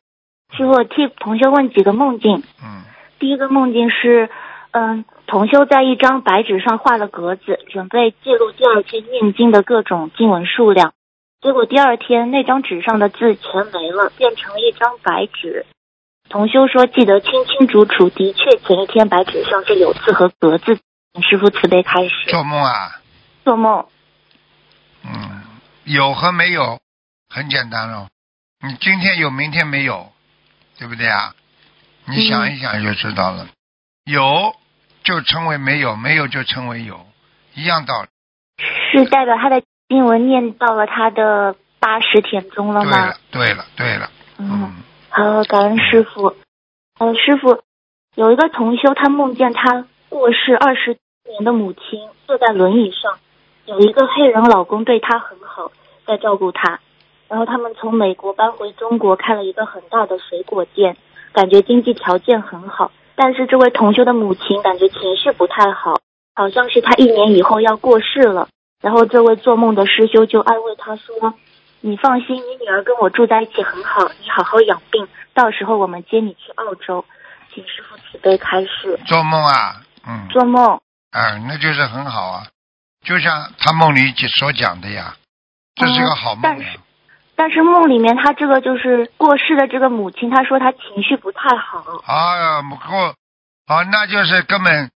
[0.55, 2.43] 师傅，我替同学问几个梦境。
[2.63, 2.83] 嗯
[3.19, 4.29] 第一个梦境是，
[4.71, 10.93] 嗯，同修在一张白纸上画了格子，准备记录第二天念经的各种经文数量。
[11.41, 15.65] 结果第二天那张纸上的字全没了，变成了一张白纸。
[16.29, 20.79] 同修说记得清清楚楚，的确前一天白纸上是有字和格子。
[21.29, 22.29] 师傅慈悲开始。
[22.29, 23.01] 做梦啊，
[23.43, 23.85] 做梦，
[25.03, 25.43] 嗯，
[25.83, 26.79] 有和没有
[27.27, 28.07] 很简单喽。
[28.61, 30.11] 你今天有，明天没有，
[30.77, 31.33] 对不对啊？
[32.05, 33.47] 你想一想就知道了。
[34.05, 34.55] 有
[35.07, 36.99] 就称为没有，没有就称为有，
[37.55, 38.09] 一样道理。
[38.91, 44.49] 是代表他的经文念到了他的八十天中了吗对了？，对了，对了，嗯。
[44.51, 44.75] 嗯，
[45.09, 46.35] 好，感恩师傅。
[46.99, 47.61] 呃，师傅，
[48.15, 53.17] 有一个同修，他梦见他过世二十年的母亲坐在轮椅上，
[53.65, 55.71] 有一个黑人老公对她很好，
[56.05, 56.81] 在照顾她。
[57.29, 60.97] 然后他们从美国搬回中国，开了一个很大的水果店，
[61.31, 62.91] 感觉经济条件很好。
[63.17, 65.95] 但是这位同修的母亲感觉情绪不太好，
[66.35, 68.47] 好像是他一年以后要过世了。
[68.79, 71.33] 然后这位做梦的师兄就安慰他说
[71.81, 77.03] ：“你放心，你女儿跟我住在一起很好，你好好养病，到时候我们接你去澳洲，
[77.51, 78.99] 请师傅慈悲开示。
[79.07, 82.45] 做梦啊，嗯，做梦，嗯，那就是很好啊，
[83.03, 85.15] 就像他梦里所讲的呀，
[85.73, 86.79] 这是个好梦呀但是。
[87.37, 91.83] 但是梦里面他这个就是过世的这个母亲，她说她情绪不太好。
[92.05, 93.15] 哎呀，不过，
[93.67, 94.89] 啊，那就是根本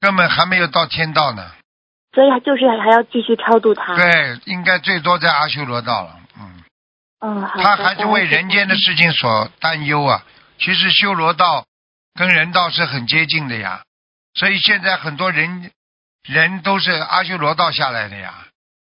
[0.00, 1.50] 根本还没有到天道呢。
[2.12, 3.96] 所以就是还要继续超度他。
[3.96, 6.16] 对，应该最多在阿修罗道了。
[6.40, 6.64] 嗯，
[7.20, 7.50] 嗯。
[7.62, 10.22] 他还是为人间的事情所担忧啊。
[10.58, 11.64] 其实修罗道
[12.14, 13.82] 跟人道是很接近的呀，
[14.34, 15.72] 所以现在很多人
[16.22, 18.46] 人都是阿修罗道下来的呀，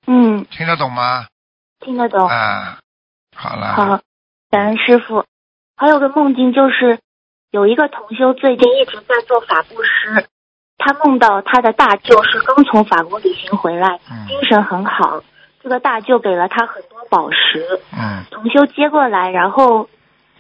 [0.07, 1.27] 嗯，听得懂吗？
[1.81, 2.29] 听得懂。
[2.29, 2.79] 啊，
[3.41, 3.67] 好了。
[3.69, 4.01] 好，
[4.51, 5.25] 感恩师傅。
[5.77, 6.99] 还有个梦境就是，
[7.53, 10.27] 有一个同修最近一直在做法布施，
[10.77, 15.23] 他梦到他的大舅是刚从法国旅行回来，嗯精神很好。
[15.63, 19.89] 这个大舅给了他很多宝石，嗯同修接过来，然后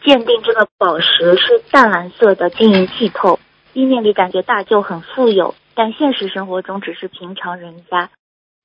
[0.03, 3.39] 鉴定这个宝石是淡蓝色的，晶莹剔透。
[3.75, 8.11] 意念里感觉大舅很富有，但现实生活中只是平常人家。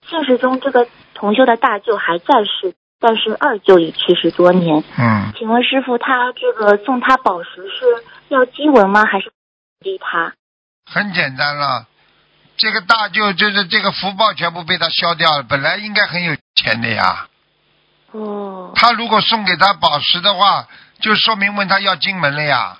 [0.08, 2.74] 现实中这个同修的大舅还在世，
[3.06, 4.82] 但是二舅已去世多年。
[4.98, 7.86] 嗯，请问师傅，他这个送他宝石是
[8.30, 9.04] 要经文吗？
[9.04, 9.30] 还是
[9.82, 10.32] 激他？
[10.90, 11.86] 很简单了。
[12.56, 17.28] 这个大舅就是这个福报全部被他消掉了，本来应该很有钱的呀。
[18.14, 20.66] 哦，他如果送给他宝石的话，
[21.02, 22.78] 就说明问他要金文了呀，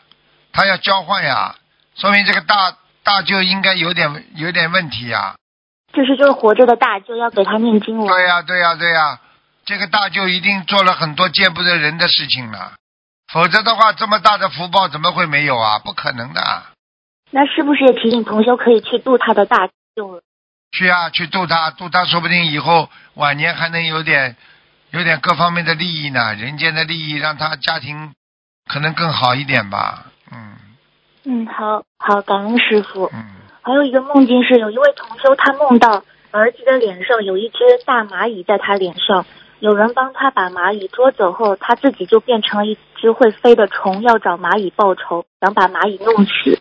[0.54, 1.56] 他要交换呀，
[1.96, 5.36] 说明这个大大舅应该有点有点问题呀。
[5.92, 8.08] 就是就是活着的大舅要给他念经文。
[8.08, 9.20] 对呀、对呀、对呀、
[9.66, 12.74] 这个大舅一定做了很多见不得人的事情了，
[13.32, 15.80] 否则的话，这么大的福报怎么会没有啊？
[15.80, 16.42] 不可能的。
[17.32, 20.22] 那是不是也提醒同修可以去度他的大舅了？
[20.72, 24.36] 去啊，去度他，度他，说不定以后晚年还能有点
[24.92, 28.14] 有点各方面的利益呢，人间的利益，让他家庭
[28.70, 30.06] 可能更好一点吧。
[30.32, 30.56] 嗯
[31.26, 33.10] 嗯，好好，感恩师傅。
[33.14, 33.26] 嗯，
[33.62, 39.26] 还有一个梦境是，有一位同修，他梦到儿子的脸上有一只大蚂蚁在他脸上，
[39.64, 46.60] 有人帮他把蚂蚁捉走后，他自己就变成了一只会飞的虫，要找蚂蚁报仇，想把蚂蚁弄死。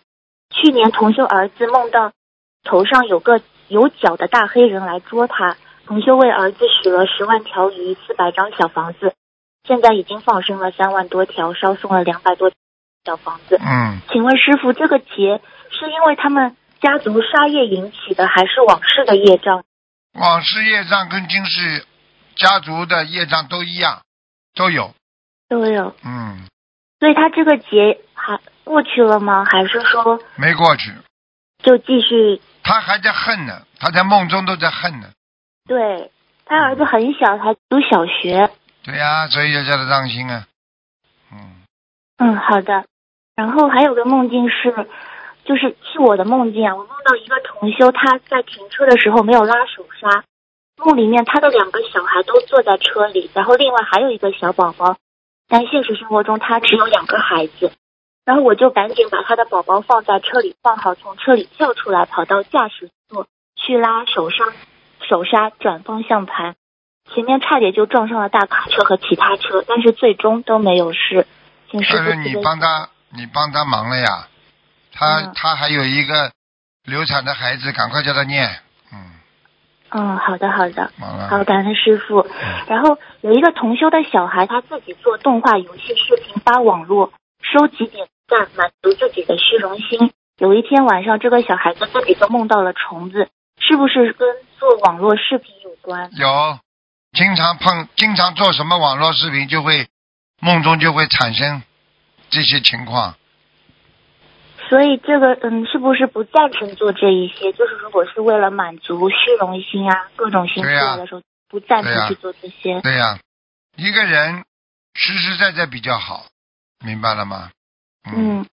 [0.49, 2.13] 去年同修儿子梦到
[2.63, 9.13] 头上有个有脚的大黑人来捉他，同修为儿子许了十万条鱼、四百张小房子，
[9.67, 12.53] 现在已经放生了三万多条，烧送了两百多
[13.03, 13.59] 小房子。
[13.59, 19.65] 嗯，请问师傅，这个劫是因为他们家族杀业引起的，还是往事的业障？
[20.13, 21.85] 往事业障跟今世
[22.35, 24.01] 家族的业障都一样，
[24.55, 24.93] 都有。
[25.49, 25.95] 都有。
[26.03, 26.47] 嗯，
[26.99, 29.45] 所以他这个劫还过去了吗？
[29.45, 30.91] 还是说没过去，
[31.59, 32.41] 就继续？
[32.63, 35.09] 他还在恨呢，他在梦中都在恨呢。
[35.65, 36.11] 对
[36.45, 38.49] 他儿子很小，才读小学。
[38.83, 40.45] 对呀、所以要叫他当心啊。
[41.31, 41.61] 嗯
[42.17, 42.85] 嗯，好的。
[43.35, 44.71] 然后还有个梦境是，
[45.45, 46.75] 就是是我的梦境啊。
[46.75, 50.23] 我梦到一个同修，他在停车的时候没有拉手刹，
[50.83, 54.97] 梦里面他的两个小孩都坐在车里，然后另外还有一个小宝宝，
[55.47, 57.71] 但现实生活中他只有两个孩子。
[58.25, 64.45] 然后我就赶紧把他的宝宝放在车里放好，从车里跳出来，跑到驾驶座去拉手刹，
[65.09, 66.55] 手刹转方向盘。
[67.13, 71.27] 前面差点就撞上了大卡车和其他车，但是最终都没有事。
[71.69, 74.27] 请师但是你帮他，你帮他忙了呀。
[74.93, 76.31] 他、嗯他还有一个
[76.85, 78.61] 流产的孩子，赶快叫他念。
[79.93, 80.91] 嗯，嗯，好的好的。
[81.29, 82.25] 好，感恩师傅。
[82.67, 90.11] 然后有一个同修的小孩，他自己做动画游戏视频发网络，收集点赞，满足自己的虚荣心。
[90.39, 93.29] 有一天晚上，这个小孩子自己都梦到了虫子，
[93.59, 94.27] 是不是跟
[94.57, 96.09] 做网络视频有关？
[96.13, 96.57] 有，
[97.13, 99.87] 经常碰，经常做什么网络视频，就会
[100.41, 101.61] 梦中就会产生
[102.29, 103.15] 这些情况。
[104.69, 107.51] 所以这个嗯，是不是不赞成做这一些？
[107.53, 112.81] 就是如果是为了满足虚荣心啊，各种心出来的时候，不赞成去做这些。
[112.81, 113.19] 对呀、
[113.75, 114.43] 一个人
[114.93, 116.25] 实实在在比较好，
[116.85, 117.51] 明白了吗？
[118.05, 118.45] 嗯，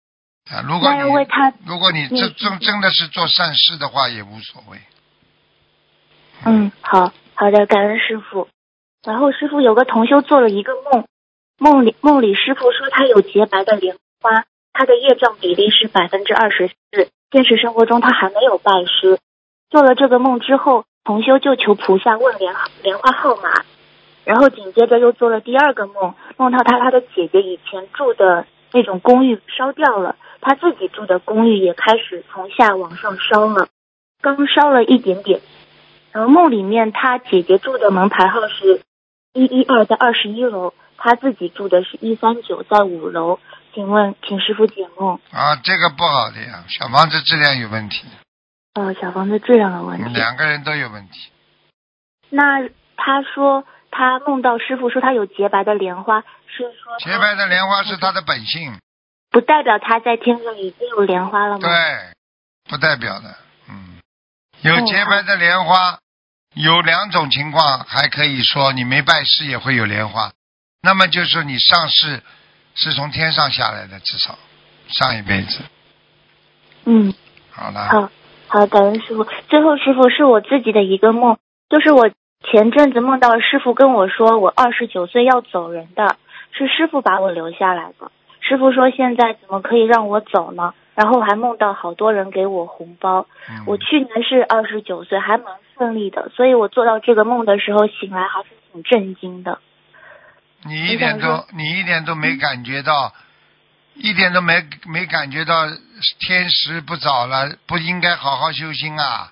[0.51, 0.89] 啊，如果
[1.25, 4.77] 他如果你真真真的是做善事的话，也无所谓。
[6.45, 8.47] 嗯，好好的，感恩师傅。
[9.03, 11.05] 然后师傅有个同修做了一个梦，
[11.57, 14.45] 梦里梦里师傅说他有洁白的莲花，
[14.79, 17.09] 他的业障比例是百分之二十四。
[17.31, 19.19] 现实生活中他还没有拜师。
[19.69, 23.65] 做了这个梦之后，同修就求菩萨问莲莲花号码，
[24.23, 33.67] 然后紧接着又做了第二个梦，梦到他他的姐姐以前住的那种公寓烧掉了，他自己住的公寓也开始从下往上烧了，
[34.21, 35.41] 刚烧了一点点。
[36.13, 38.79] 然后梦里面他姐姐住的门牌号是
[39.33, 43.39] 一一二在二十一楼，他自己住的是一三九在五楼。
[43.73, 45.19] 请问，请师傅解梦。
[45.31, 48.05] 啊，这个不好的呀，小房子质量有问题。
[48.73, 50.13] 呃，小房子质量的问题。
[50.13, 51.31] 两个人都有问题。
[52.29, 52.61] 那
[52.95, 58.79] 他说他梦到师傅说他有洁白的莲花，是说洁白的莲花是他的本性，
[59.31, 61.67] 不代表他在天上已经有莲花了吗？
[61.67, 62.13] 对，
[62.69, 63.35] 不代表的，
[63.67, 63.99] 嗯，
[64.61, 65.99] 有洁白的莲花，
[66.53, 70.31] 有两种情况还可以说你没拜师也会有莲花，
[70.81, 72.21] 那么就是你上世
[72.81, 74.39] 是从天上下来的，至少
[74.87, 75.63] 上一辈子。
[76.85, 77.13] 嗯，
[77.51, 77.79] 好了。
[77.89, 78.09] 好，
[78.47, 79.25] 好，感恩师傅。
[79.49, 81.37] 最后，师傅是我自己的一个梦，
[81.69, 82.09] 就是我
[82.49, 86.15] 前阵子梦到师傅跟我说，我二十九岁要走人的，
[86.53, 88.11] 是师傅把我留下来的。
[88.39, 90.73] 师傅说现在怎么可以让我走呢？
[90.95, 93.27] 然后还梦到好多人给我红包。
[93.49, 99.59] 嗯我去年是二十九岁，还蛮顺利的，所以我做到这个梦的时候，醒来还是挺震惊的。
[100.63, 103.13] 你一点都你一点都没感觉到，
[103.95, 105.67] 一点都没没感觉到
[106.19, 109.31] 天时不早了，不应该好好修心啊！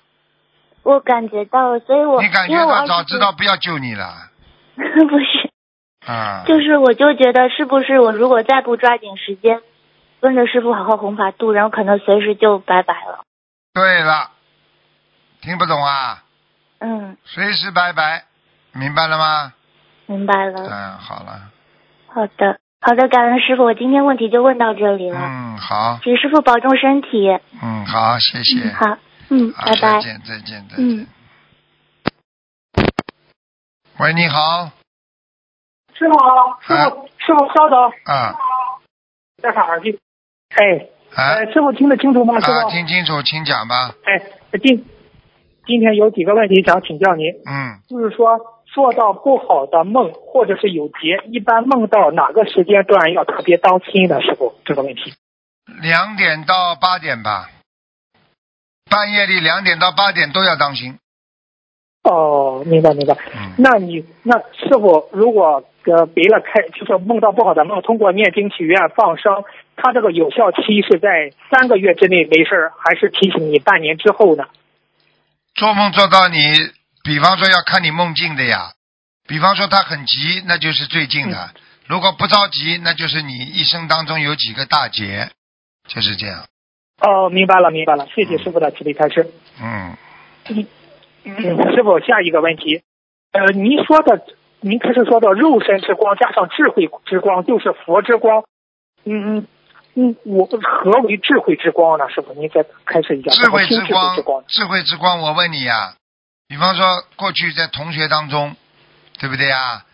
[0.82, 4.30] 我感觉到了，所以我你感觉到早知道不要救你了
[4.76, 6.44] 不是，啊！
[6.46, 9.60] 就是我就觉得是不是我如果再不抓紧时间，
[10.20, 13.24] 跟着师傅好好弘法度然后，可能随时就拜拜了。
[13.74, 14.30] 对了，
[15.42, 16.24] 听不懂啊？
[16.78, 18.24] 嗯，随时拜拜，
[18.72, 19.52] 明白了吗？
[20.08, 20.62] 明白了。
[20.62, 21.52] 嗯，好了，
[22.08, 27.28] 好的，好的，感恩师傅，我今天问题就问到这里了，嗯，好，请师傅保重身体。
[27.62, 28.68] 嗯，好，谢谢。
[28.68, 28.98] 嗯，好，
[29.30, 29.92] 嗯，拜拜。
[29.92, 31.00] 再见，再见，再见。
[31.00, 31.06] 嗯
[34.00, 34.70] 喂，你好，
[35.92, 38.32] 师傅好，师啊傅，师傅稍等，啊
[39.42, 39.98] 戴上耳机。
[40.50, 42.40] 哎，啊呃，师傅听得清楚吗？
[42.40, 43.92] 师啊，傅，听清楚，请讲吧。
[44.04, 44.22] 哎，
[44.62, 44.86] 今
[45.66, 48.38] 今天有几个问题想请教您，嗯，就是说
[48.78, 54.22] 做到不好的梦或者是有劫，一般梦到哪个时间段要特别当心的？
[54.22, 55.14] 时候，这个问题。
[55.82, 57.50] 两点到八点吧，
[58.88, 60.96] 半夜里两点到八点都要当心。
[62.04, 63.14] 哦，明白明白。
[63.34, 69.42] 嗯，那你那师傅如果呃别了开，就是梦到不好的梦，通过念经许愿放生，
[69.74, 74.44] 它这个有效期是在三个月之内没事儿，还是提醒你半年之后呢？
[75.56, 76.38] 做梦做到你，
[77.08, 78.72] 比方说要看你梦境的呀，
[79.26, 81.54] 比方说他很急，那就是最近的；
[81.86, 85.30] 如果不着急，那就是你一生当中有几个大劫，
[85.86, 86.44] 就是这样。
[87.00, 89.32] 哦，明白了明白了，谢谢师傅的慈悲开示。
[89.58, 89.96] 嗯，
[91.24, 92.82] 嗯，师傅，下一个问题，
[93.32, 94.26] 呃，您说的，
[94.60, 98.44] 您开始说的肉身之光加上智慧之光就是佛之光，
[99.04, 99.46] 嗯嗯
[99.94, 102.04] 嗯，我何为智慧之光呢？
[102.10, 103.30] 师傅，您再开始一下。
[103.30, 105.94] 智慧之光，，智慧之光，我问你呀、
[106.48, 108.56] 比方说过去在同学当中，
[109.18, 109.84] 对不对呀？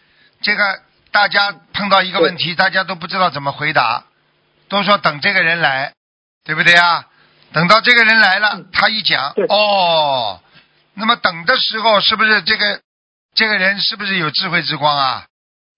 [0.41, 0.81] 这个
[1.11, 4.05] 大家碰到一个问题，大家都不知道怎么回答，
[4.69, 5.93] 都说等这个人来，
[6.45, 7.07] 对不对啊？
[7.53, 10.41] 等到这个人来了嗯，他一讲，哦，
[10.95, 12.81] 那么等的时候是不是这个
[13.35, 15.27] 这个人是不是有智慧之光啊？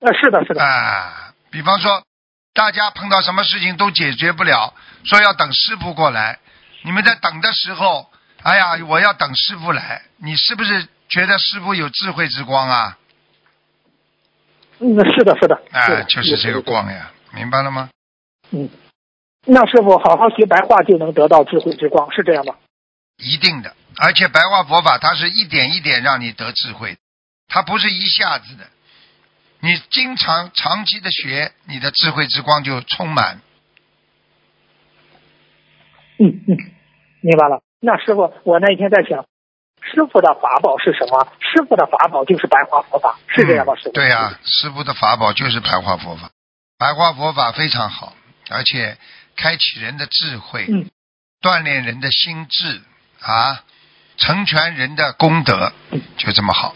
[0.01, 2.05] 呃，是的，是的，啊，比方说，
[2.53, 4.74] 大家碰到什么事情都解决不了，
[5.05, 6.39] 说要等师傅过来，
[6.83, 8.11] 你们在等的时候，
[8.47, 12.97] 哎呀，我要等师傅来，你是不是觉得师傅有智慧之光啊？
[14.78, 16.62] 嗯，是的，是的，哎，就是这个。
[16.62, 17.90] 光呀，明白了吗？
[18.53, 18.70] 嗯，
[19.47, 22.55] 那师傅好好学白话就能得到智慧之光，是这样吗？
[23.16, 26.99] 一定的，而且白话佛法它是一点一点让你得智慧，
[27.49, 28.64] 它不是一下子的。
[29.59, 33.40] 你经常长期的学，你的智慧之光就充满。
[36.20, 36.57] 嗯嗯，
[37.22, 37.61] 明白了。
[37.81, 39.27] 那师傅，我那一天在想，
[39.83, 41.29] 师傅的法宝是什么？
[41.41, 43.74] 师傅的法宝就是白话佛法，是这样吗？
[43.77, 43.91] 师傅？
[43.91, 46.31] 嗯对呀、师傅的法宝就是白话佛法，
[46.79, 48.14] 白话佛法非常好，
[48.51, 48.97] 而且
[49.37, 50.91] 开启人的智慧，嗯
[51.43, 52.81] 锻炼人的心智
[53.20, 53.62] 啊，
[54.16, 55.72] 成全人的功德，
[56.16, 56.74] 就这么好。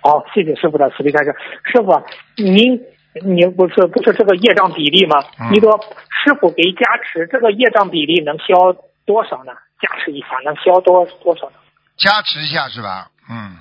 [0.00, 1.34] 好，谢谢师傅的慈悲开示。
[1.64, 2.02] 师傅啊，
[2.36, 2.80] 您
[3.20, 5.16] 您不是不是这个业障比例吗？
[5.38, 8.72] 嗯你说师傅给加持，这个业障比例能消
[9.04, 9.52] 多少呢？
[9.80, 11.56] 加持一下能消多多少呢？
[11.96, 13.10] 加持一下是吧？
[13.28, 13.58] 嗯，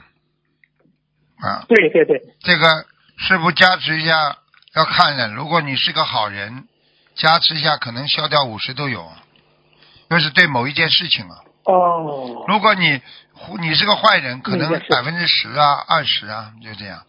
[1.41, 2.85] 啊，对对对，这个
[3.17, 4.37] 师傅加持一下
[4.75, 6.67] 要看的，如果你是个好人，
[7.15, 9.11] 加持一下可能消掉五十都有，
[10.09, 11.35] 就是对某一件事情啊。
[11.65, 13.01] 哦，如果你
[13.59, 17.03] 你是个坏人，可能百分之十啊、二十啊，就这样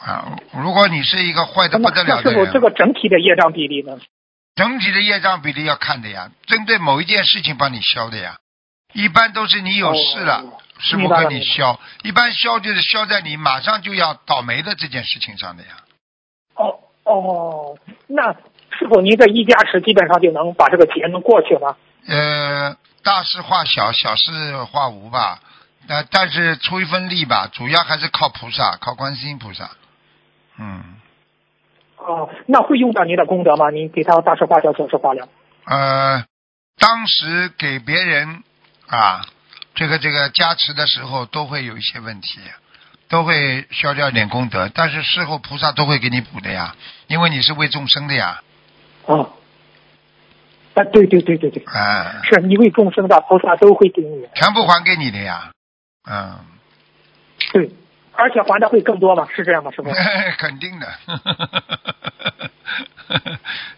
[0.00, 0.36] 啊。
[0.52, 3.98] 如果你是一个坏的不得了的人，个整体的业障比例呢？
[4.54, 8.38] 整体的业障比例要看的呀，针对某一件事情帮你消的呀。
[8.92, 11.78] 一般都是你有事了，哦师傅明白了跟你消。
[12.02, 15.68] 一般消就是消在你马上就要倒霉的这件事情上的呀。
[16.54, 21.76] 哦哦，那师傅您这一加持，基本上就能把这个劫能过去吗？
[22.06, 25.40] 呃，大事化小，小事化无吧。
[25.88, 29.70] 呃，但是出一份力吧，主要还是靠菩萨，靠观世音菩萨。
[30.58, 30.82] 嗯，
[31.96, 33.70] 哦，那会用到您的功德吗？
[33.70, 35.28] 您给他大事化小，小事化了。
[35.64, 36.24] 呃，
[36.78, 38.42] 当时给别人
[38.88, 39.26] 啊，
[39.74, 42.40] 这个这个加持的时候，都会有一些问题，
[43.08, 46.74] 都会消掉一点功德，但是事后菩萨都会给你补的呀，
[47.08, 48.42] 因为你是为众生的呀。
[49.06, 49.30] 啊，
[50.74, 54.26] 啊，对对对对对，啊，是你为众生的，菩萨都会给你。
[54.34, 55.52] 全部还给你的呀。
[56.08, 56.38] 嗯，
[57.52, 57.70] 对，
[58.16, 59.28] 而且还的会更多吗？
[59.34, 59.90] 是这样吗，师傅？
[60.38, 60.86] 肯定的，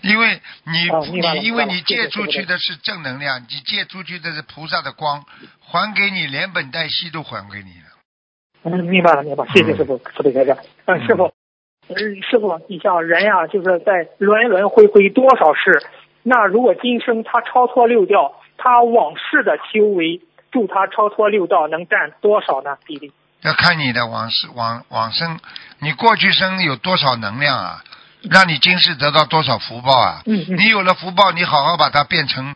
[0.03, 5.25] 因为你、你因为你借出去的是正能量，你借出去的是菩萨的光，
[5.61, 7.87] 还给你连本带息都还给你了。
[8.65, 10.57] 嗯，明白了，明白了，谢谢师傅，慈悲开示。
[10.87, 11.33] 嗯，师傅，
[11.89, 15.83] 嗯，师傅，你像人呀、就是在轮轮回回多少世，
[16.23, 20.21] 那如果今生他超脱六道，他往世的修为，
[20.51, 22.79] 助他超脱六道能占多少呢？
[22.85, 23.13] 比例？
[23.43, 25.39] 要看你的往世往往生，
[25.79, 27.85] 你过去生有多少能量啊，
[28.31, 30.23] 让你今世得到多少福报啊？
[30.27, 32.55] 嗯嗯你有了福报，你好好把它变成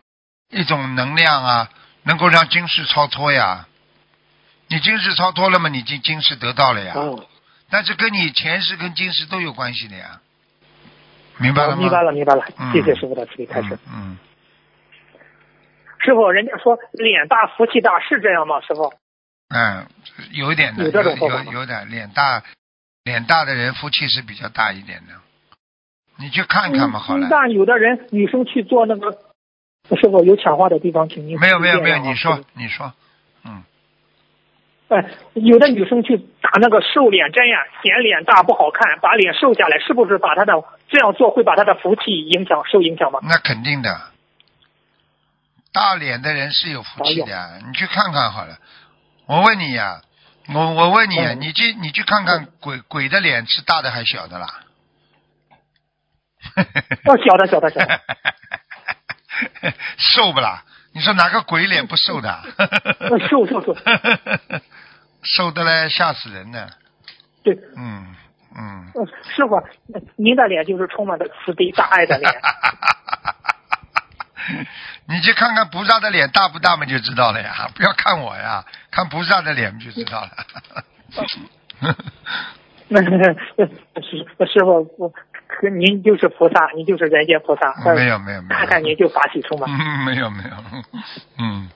[0.50, 1.68] 一种能量啊，
[2.02, 3.66] 能够让今世超脱呀。
[4.68, 6.94] 你今世超脱了嘛，你今今世得到了呀。
[6.96, 7.26] 哦，
[7.70, 10.20] 但是跟你前世跟今世都有关系的呀，
[11.38, 13.78] 明白了明白了，明白了嗯，谢谢师傅的慈悲开示。
[13.86, 13.92] 嗯。
[13.94, 14.18] 嗯，
[16.00, 18.60] 师傅，人家说脸大福气大，是这样吗？
[18.62, 18.92] 师傅？
[19.52, 19.86] 嗯，
[20.32, 22.42] 有一点的，有有有点脸大，
[23.04, 25.12] 脸大的人福气是比较大一点的。
[26.16, 27.28] 你去看看嘛，好了。
[27.28, 29.12] 那有的人女生去做那个，
[29.96, 32.92] 是否有强化的地方，请您没有没有没有，你说你说，
[33.44, 33.62] 嗯，
[34.88, 40.52] 哎，有的女生去打那个瘦脸针呀，显脸大不好看，把脸瘦下来，是不是把她的
[40.88, 43.20] 这样做会把她的福气影响受影响吗？
[43.22, 44.00] 那肯定的。
[45.72, 48.58] 大脸的人是有福气的，哎你去看看好了。
[49.26, 50.02] 我问你呀、
[50.52, 54.46] 我我问你你去你去看看鬼鬼的脸是大的还小的啦？
[57.04, 58.00] 哦，小的小的小的，
[59.96, 60.64] 瘦不啦？
[60.92, 62.30] 你说哪个鬼脸不瘦的？
[62.58, 63.74] 呃瘦瘦瘦，
[65.22, 66.68] 瘦的 嘞，吓死人呢。
[67.42, 68.14] 对，嗯
[68.54, 68.90] 嗯。
[68.94, 69.62] 呃师傅，
[70.16, 72.30] 您的脸就是充满着慈悲大爱的脸。
[75.08, 77.68] 你去看看菩萨的脸大不大嘛，就知道了呀。
[77.76, 80.30] 不要看我呀，看菩萨的脸就知道了。
[82.88, 83.08] 那师
[84.46, 85.08] 师傅，我
[85.48, 87.74] 可您就是菩萨，您就是人间菩萨。
[87.94, 89.70] 没有没有没有看看您就法喜充满。
[89.70, 90.50] 嗯，没有没有，
[91.38, 91.70] 嗯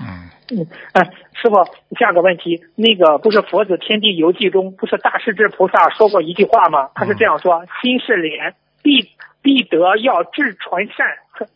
[0.00, 1.04] 嗯嗯，呃，
[1.34, 1.64] 师傅，
[1.98, 6.90] 下个问题，那个不是《佛子天地游记》中不是大势至菩萨说过一句话吗？
[6.94, 9.10] 他是这样说：心是莲，必
[9.42, 11.06] 必得要至传善，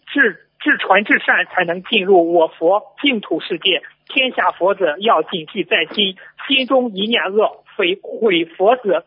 [0.07, 3.83] 至至纯至善，才能进入我佛净土世界。
[4.07, 6.17] 天下佛子要谨记在心，
[6.49, 9.05] 心中一念恶，毁毁佛子。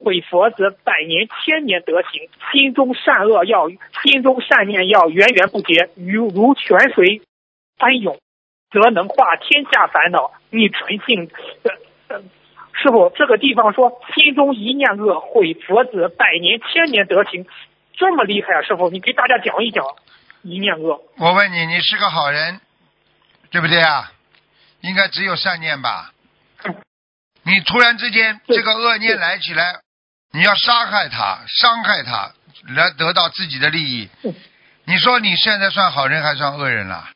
[0.00, 3.68] 毁佛子百年千年德行，心中善恶要
[4.04, 7.20] 心中善念要源源不绝，如如泉水
[7.78, 8.16] 翻涌，
[8.70, 10.30] 则能化天下烦恼。
[10.50, 11.28] 你纯净，
[11.64, 11.72] 呃
[12.14, 12.22] 呃，
[12.74, 17.44] 师傅，这个地方说心中一念恶，毁佛子百年千年德行，
[17.98, 18.62] 这么厉害啊！
[18.62, 19.84] 师傅，你给大家讲一讲
[20.42, 21.00] 一念恶。
[21.16, 22.60] 我问你，你是个好人，
[23.50, 24.12] 对不对啊？
[24.80, 26.12] 应该只有善念吧？
[27.42, 29.80] 你突然之间这个恶念来起来，
[30.32, 32.32] 你要杀害他、伤害他，
[32.68, 34.34] 来得到自己的利益嗯。
[34.84, 37.08] 你说你现在算好人还算恶人了？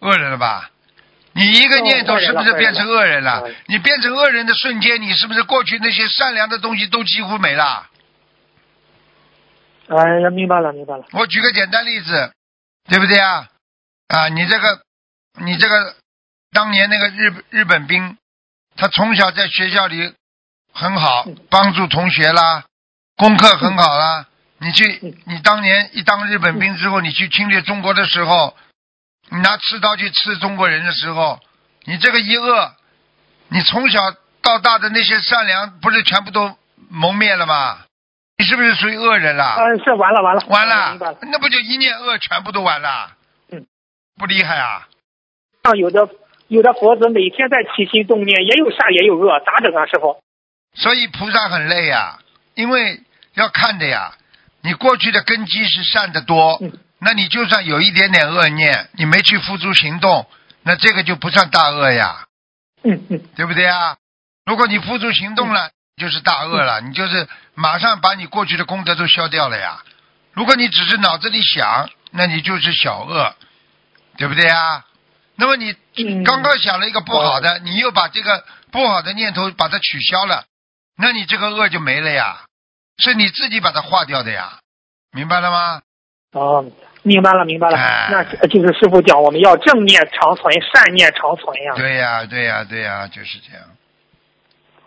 [0.00, 0.70] 恶人了吧？
[1.32, 3.48] 你一个念头是不是变成恶人了？
[3.66, 7.86] 你变成恶人的瞬间，你是不是过去那些善良的东西都几乎没了？
[9.88, 11.04] 哎呀，明白了，明白了。
[11.12, 12.32] 我举个简单例子，
[12.88, 13.48] 对不对啊？
[14.08, 14.82] 啊，你这个，
[15.40, 15.94] 你这个，
[16.52, 18.16] 当年那个日日本兵，
[18.76, 20.14] 他从小在学校里
[20.72, 22.64] 很好，帮助同学啦，
[23.16, 24.26] 功课很好啦。
[24.58, 28.56] 你去，你当年一当日本兵之后，你去侵略中国的时候，
[29.30, 31.40] 你拿刺刀去刺中国人的时候，
[31.84, 32.74] 你这个一恶，
[33.48, 34.00] 你从小
[34.42, 36.58] 到大的那些善良，不是全部都
[36.90, 37.84] 蒙灭了吗？
[38.38, 39.56] 你是不是属于恶人了？
[39.58, 43.12] 嗯、是完了，完了，完了那不就一念恶全部都完了？
[43.50, 43.66] 嗯，
[44.16, 44.88] 不厉害啊？
[45.64, 46.08] 像有的
[46.46, 50.22] 有的佛子每天在起心动念，也有善也有恶，咋整啊，师傅？
[50.74, 52.20] 所以菩萨很累呀，
[52.54, 53.02] 因为
[53.34, 54.12] 要看的呀。
[54.60, 60.26] 你过去的根基是善的多，嗯那你就算有一点点恶念，你没去付诸行动，
[60.64, 62.26] 那这个就不算大恶呀。
[62.82, 63.96] 嗯嗯对不对啊？
[64.44, 69.82] 如果你付诸行动了，就是大恶了，你就是马上把你过去的功德都消掉了呀。
[70.32, 73.34] 如果你只是脑子里想，那你就是小恶，
[74.16, 74.86] 对不对啊？
[75.36, 80.44] 那么你嗯刚刚想了一个不好的，你又把这个不好的念头把它取消了，
[80.96, 82.40] 那你这个恶就没了呀，
[82.98, 84.58] 是你自己把它化掉的呀，
[85.12, 85.82] 明白了吗？
[86.32, 86.64] 哦，
[87.02, 91.74] 明白了明白了，哎那就是师傅讲我们要正念长存，善念长存呀。
[91.76, 93.64] 对呀，对呀，对呀，就是这样。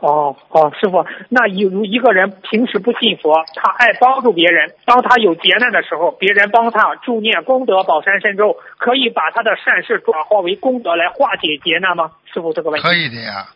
[0.02, 12.12] 哦哦，师傅，那有如一个人平时不信佛，他爱帮助别人，当他有劫难的时候，别人帮他助念功德宝山神咒，可以把他的善事转化为功德来化解劫难吗？
[12.34, 13.48] 师傅这个问题可以的呀。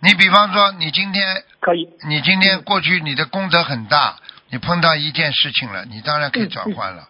[0.00, 1.88] 你比方说，你今天可以。
[2.08, 4.16] 你今天过去你的功德很大，
[4.50, 7.04] 你碰到一件事情了，你当然可以转换了。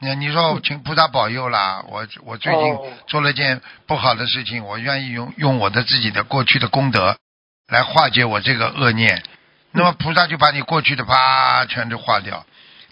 [0.00, 7.16] 你你说请菩萨保佑啦，我我最近哦做了件不好的事情，我愿意用用我的自己的过去的功德
[7.68, 9.22] 来化解我这个恶念，
[9.72, 12.46] 那么菩萨就把你过去的啪全都化掉，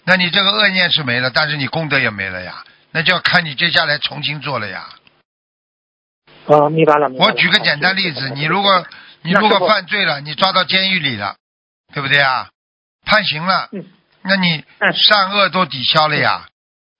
[0.05, 4.87] 那你这个恶念是没了，但是你功德也没了呀，那就要看你接下来重新做了呀。
[6.47, 7.09] 啊，明白了。
[7.09, 8.85] 我举个简单例子，你如果
[9.23, 11.35] 你如果犯罪了，你抓到监狱里了，
[11.93, 12.49] 对不对啊？
[13.03, 13.83] 判刑了，嗯
[14.21, 16.47] 那你嗯善恶都抵消了呀，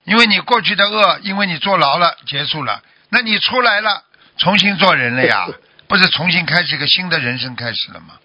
[0.03, 4.03] 因为你过去的恶，因为你坐牢了，结束了，那你出来了，
[4.37, 5.47] 重新做人了呀
[5.87, 8.15] 不是重新开始一个新的人生开始了吗？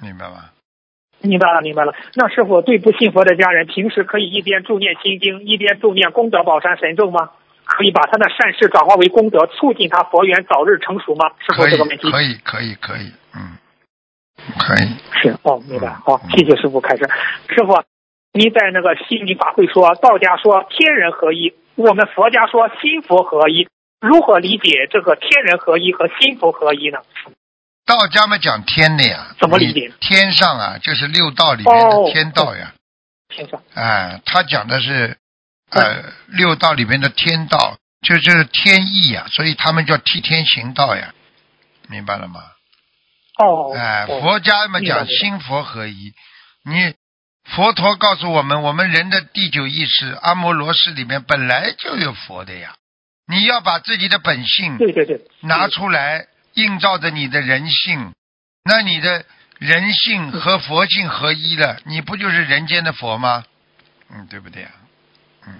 [0.00, 0.50] 明白吗？
[1.22, 1.94] 明白了，明白了。
[2.14, 7.30] 那师傅对不信佛的家人，平时可以一边助念心经，一边助念功德宝山神咒吗？
[7.64, 11.30] 可以把他的善事转化为功德，促进他佛缘早日成熟吗？
[11.40, 13.56] 师傅这个问题，可以，可以，可以，嗯，
[14.58, 14.86] 可以。
[15.20, 15.94] 是哦，明白嗯。
[16.04, 17.02] 好，谢谢师傅开始。
[17.48, 17.82] 师傅，
[18.32, 23.66] 您在那个心灵法会说，道家说天人合一，我们佛家说心佛合一，
[24.06, 26.98] 如何理解这个天人合一和心佛合一呢？
[27.84, 32.72] 道家嘛讲天的呀，怎么理解天上啊，就是六道里面哦的天道呀。
[33.28, 35.18] 天上哎，他讲的是
[35.70, 41.12] 呃六道里面的天道，就就是天意呀，所以他们叫替天行道呀，
[41.88, 42.40] 明白了吗？
[43.38, 46.12] 哦，哎，哦佛家嘛讲心佛合一，
[46.64, 46.94] 你
[47.44, 52.74] 佛陀告诉我们，我们人的第九意识阿摩罗识里面本来就有佛的呀，
[53.26, 58.12] 你要把自己的本性对对对，拿出来，映照着你的人性，
[58.64, 59.24] 那你的
[59.58, 63.44] 人性和佛性合一了，你不就是人间的佛吗？
[64.10, 64.70] 嗯，对不对啊？
[65.48, 65.54] 嗯？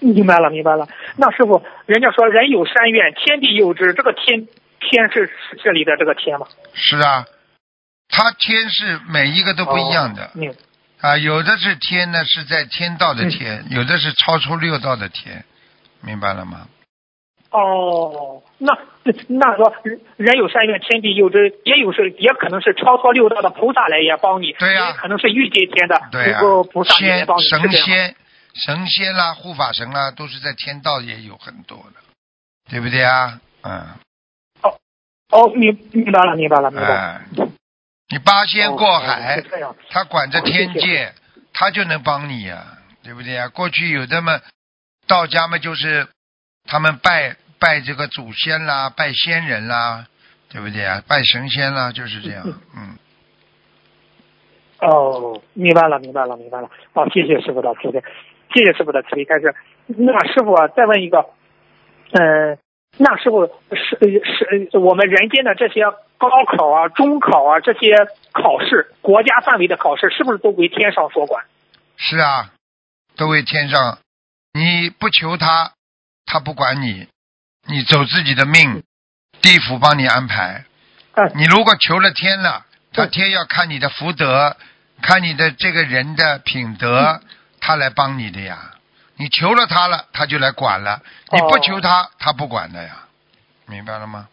[0.00, 0.88] 明白了，明白了。
[1.16, 4.46] 那师傅，人家说人有三愿，天地有之，这个天
[4.80, 6.46] 天是是这里的这个天吗？
[6.72, 7.26] 是啊，
[8.08, 10.54] 他天是每一个都不一样的哦、明
[11.02, 15.44] 啊，有的是天呢是在天道的天，有的是超出六道的天，
[16.00, 16.66] 明白了吗？
[17.50, 18.72] 哦，那
[19.28, 28.16] 那说人人有善愿，天地有之，也有是也可能是超脱六道的菩萨来也帮你，对呀也可能是欲界天的对呀、菩菩萨也仙帮你，神仙、
[28.54, 32.00] 神仙啦、护法神啦，都是在天道也有很多的，
[32.70, 33.40] 对不对啊？
[33.62, 33.86] 嗯，
[34.62, 34.78] 哦
[35.30, 36.94] 哦，明明白了，明白了，明白了。
[36.94, 37.20] 哎，
[38.10, 39.42] 你八仙过哦海。
[39.90, 41.12] 他管着天哦谢界，
[41.52, 43.48] 他就能帮你呀、对不对呀？
[43.48, 44.40] 过去有这么，
[45.08, 46.06] 道家嘛就是
[46.70, 50.06] 他们拜拜这个祖先啦，拜仙人啦，
[50.48, 51.02] 对不对啊？
[51.08, 52.46] 拜神仙啦，就是这样，
[52.76, 52.96] 嗯，
[54.78, 56.70] 哦，明白了，明白了，明白了。
[56.94, 58.00] 好、谢谢师傅的慈悲，
[58.54, 59.52] 谢谢师傅的慈悲开示。
[59.88, 61.26] 那师傅啊，再问一个，
[62.12, 62.56] 嗯、
[62.98, 65.82] 那师傅是是我们人间的这些
[66.18, 67.96] 高考啊、中考啊这些
[68.32, 71.44] 考试，国家范围的考试，是不是都归天上所管？
[71.96, 72.52] 是啊，
[73.16, 73.98] 都为天上，
[74.52, 75.72] 你不求他，
[76.32, 77.08] 他不管你，
[77.66, 78.84] 你走自己的命，
[79.42, 80.64] 地府帮你安排。
[81.14, 84.56] 嗯你如果求了天了，他天要看你的福德，
[85.02, 87.20] 看你的这个人的品德，
[87.60, 88.76] 他来帮你的呀。
[89.16, 91.00] 你求了他了，他就来管了；
[91.32, 93.08] 你不求他，他不管的呀。
[93.66, 94.28] 明白了吗？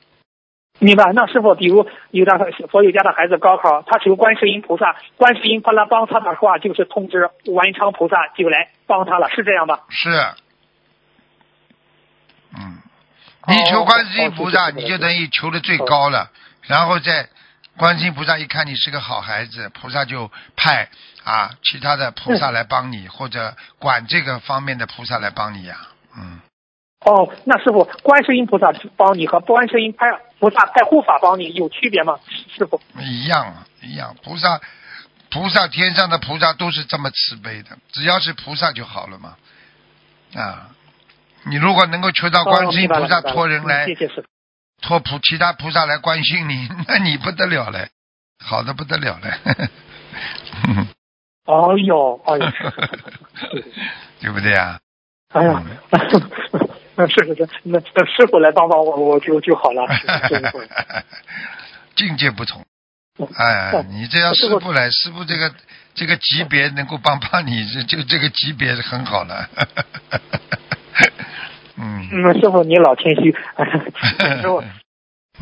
[0.78, 1.12] 明白。
[1.14, 2.38] 那师傅，比如有的
[2.70, 9.80] 佛有家的孩子高考，他求观世音菩萨，观世音菩萨帮他的话，就是通知文昌菩萨就来帮他了，是这样吧？
[9.90, 10.10] 是。
[12.56, 12.78] 嗯，
[13.48, 16.30] 你求观世音菩萨，你就等于求的最高了，
[16.64, 17.30] 然后再
[17.78, 20.90] 观世音菩萨一看你是个好孩子，菩萨就派
[21.24, 25.88] 啊其他的菩萨来帮你，或者管这个方面的菩萨来帮你呀。
[26.18, 26.42] 嗯，
[27.06, 30.08] 哦，那师傅，观世音菩萨帮你和观世音派
[30.40, 32.20] 菩萨派护法帮你有区别吗？
[32.58, 32.82] 师傅？
[33.00, 34.14] 一样啊，一样。
[34.24, 34.60] 菩萨，
[35.30, 39.36] 菩萨天上的菩萨都是这么慈悲的，只要是菩萨就好了嘛。
[40.36, 40.72] 啊，
[41.50, 44.24] 你如果能够求到观世音菩萨托人来哦谢谢。
[44.82, 47.88] 托菩其他菩萨来关心你，那你不得了了，
[48.44, 50.88] 好的不得了了。
[51.46, 52.46] 哦哟，哎呦，
[54.22, 54.80] 对不对啊？
[55.34, 55.64] 哎呀，
[56.96, 59.84] 那是是是，那那师傅来帮帮我，我就就好了。
[61.96, 62.66] 境界不同，
[63.36, 65.52] 哎，你这要师傅来，师傅这个
[65.96, 69.50] 这个级别能够帮帮你，这就这个级别是很好了。
[71.80, 73.32] 嗯，嗯，师傅你老谦虚，
[74.42, 74.62] 师傅，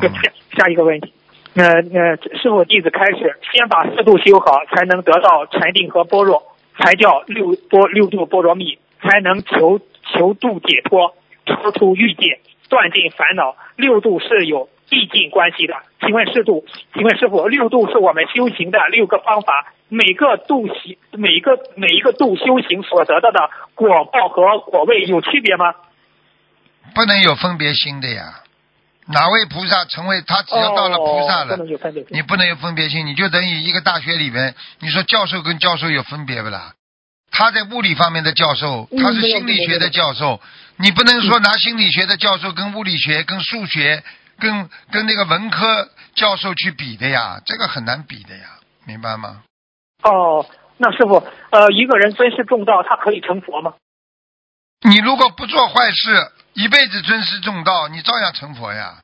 [0.01, 0.09] 下
[0.57, 1.13] 下一个问题，
[1.53, 6.43] 那那师傅弟子开始，先把四度修好，才能得到禅定和般若，
[6.77, 9.79] 才叫六波六度波罗蜜，才能求
[10.13, 11.15] 求度解脱，
[11.45, 13.55] 超出欲界，断尽烦恼。
[13.77, 15.75] 六度是有递进关系的。
[16.01, 25.73] 请问师度，请问师傅，六度是我们修行的六个方法，每个度行每一个每一个度修行所得到的果报和果位有区别吗？
[26.95, 28.41] 不能有分别心的呀。
[29.07, 31.55] 哪位菩萨成为他只要到了菩萨了，
[32.09, 36.73] 你不能有分别心，你就等于一个大学里面，你说教授跟教授有分别不啦？
[37.29, 40.41] 他在物理方面的教授，他是心理学的教授，
[40.77, 44.03] 你不能说拿心理学的教授跟物理学、跟数学、
[44.39, 49.43] 跟跟那个文科教授去比的呀，这个很难比的呀，明白吗？
[50.01, 50.45] 哦，
[50.77, 51.21] 那师傅，
[51.51, 53.73] 呃，一个人尊师重道，他可以成佛吗？
[54.81, 56.31] 你如果不做坏事。
[56.57, 58.99] 一辈子尊师重道，你照样成佛呀，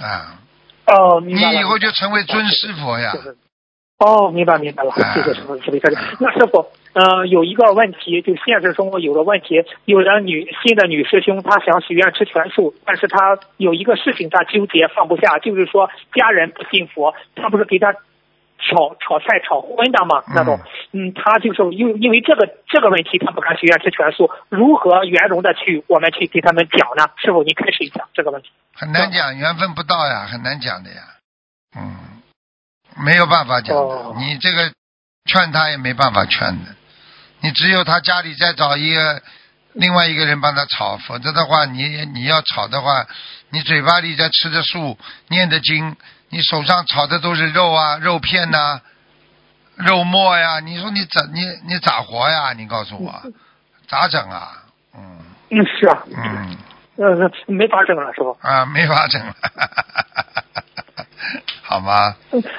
[0.00, 0.40] 啊！
[0.86, 3.14] 哦，你以后就成为尊师佛呀。
[3.98, 6.16] 哦，明白明白了，谢谢师傅，谢谢师傅。
[6.18, 17.94] 那师傅，呃，有一个问题，就现实生活有个问题，有的女新的女师兄，她想许愿吃全素，但是她有一个事情她纠结放不下，就是说家人不信佛，她不是给她。
[18.60, 20.60] 炒炒菜炒荤的嘛那种，
[20.92, 27.10] 嗯，他就是因因为这个这个问题，他不敢许愿吃全素，如何圆融的去我们去给他们讲呢？
[27.16, 28.50] 师傅，您开始一下这个问题。
[28.74, 31.02] 很难讲，缘分不到呀，很难讲的呀，
[31.76, 32.22] 嗯，
[33.04, 34.70] 没有办法讲的，你这个
[35.24, 36.76] 劝他也没办法劝的，
[37.40, 39.22] 你只有他家里再找一个
[39.72, 43.06] 另外一个人帮他炒，否则的话，你你要炒的话，
[43.50, 44.98] 你嘴巴里在吃着素，
[45.28, 45.96] 念着经。
[46.30, 48.80] 你手上炒的都是肉啊，肉片呐，
[49.76, 52.52] 肉末呀，你说你怎你你咋活呀？
[52.52, 53.22] 你告诉我，
[53.88, 54.62] 咋整啊？
[54.96, 55.18] 嗯，
[55.50, 56.56] 嗯是啊，嗯，
[56.96, 58.32] 呃没法整了，是吧？
[58.42, 59.34] 啊，没法整了，
[61.62, 62.14] 好吗？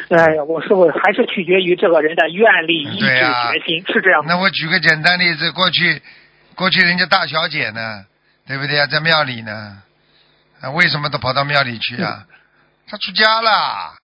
[0.10, 4.24] 哎呀，我师傅还是取决于这个人的愿力、意志、决心，是这样。
[4.28, 6.02] 那我举个简单例子，过去
[6.56, 8.06] 过去人家大小姐呢，
[8.46, 8.86] 对不对啊？
[8.88, 9.82] 在庙里呢，
[10.74, 12.26] 为什么都跑到庙里去啊？
[12.92, 13.96] 他出家了，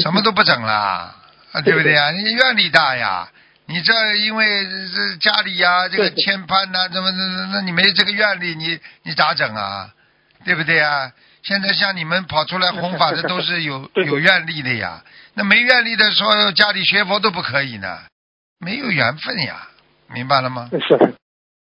[0.00, 2.12] 什么都不整了，啊，对不对呀？
[2.12, 3.28] 你愿力大呀，
[3.66, 9.90] 你这因为这家里呀，这个牵绊呐，怎么那那你没这个愿力，你你咋整啊？
[10.44, 11.10] 对不对呀？
[11.42, 15.02] 现在像你们跑出来弘法的都是有有愿力的呀，
[15.34, 18.02] 那没愿力的时候家里学佛都不可以呢，
[18.60, 19.66] 没有缘分呀，
[20.14, 20.70] 明白了吗？
[20.70, 21.14] 是。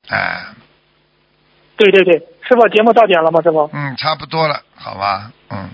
[0.08, 0.46] 哎。
[1.76, 2.14] 对对对，
[2.48, 3.42] 师傅节目到点了吗？
[3.42, 3.68] 师傅。
[3.74, 5.68] 嗯，差不多了，好吧，嗯。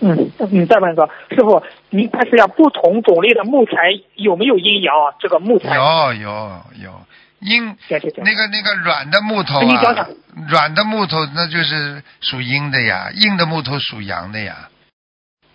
[0.00, 3.72] 嗯嗯，再问一个师傅，您看是要不同种类的木材
[4.14, 5.14] 有没有阴阳啊？
[5.20, 7.00] 这个木材有有有
[7.40, 10.08] 阴，那个那个软的木头啊，
[10.48, 14.70] 软的木头那就是属阴的呀，硬的木头属阳的呀，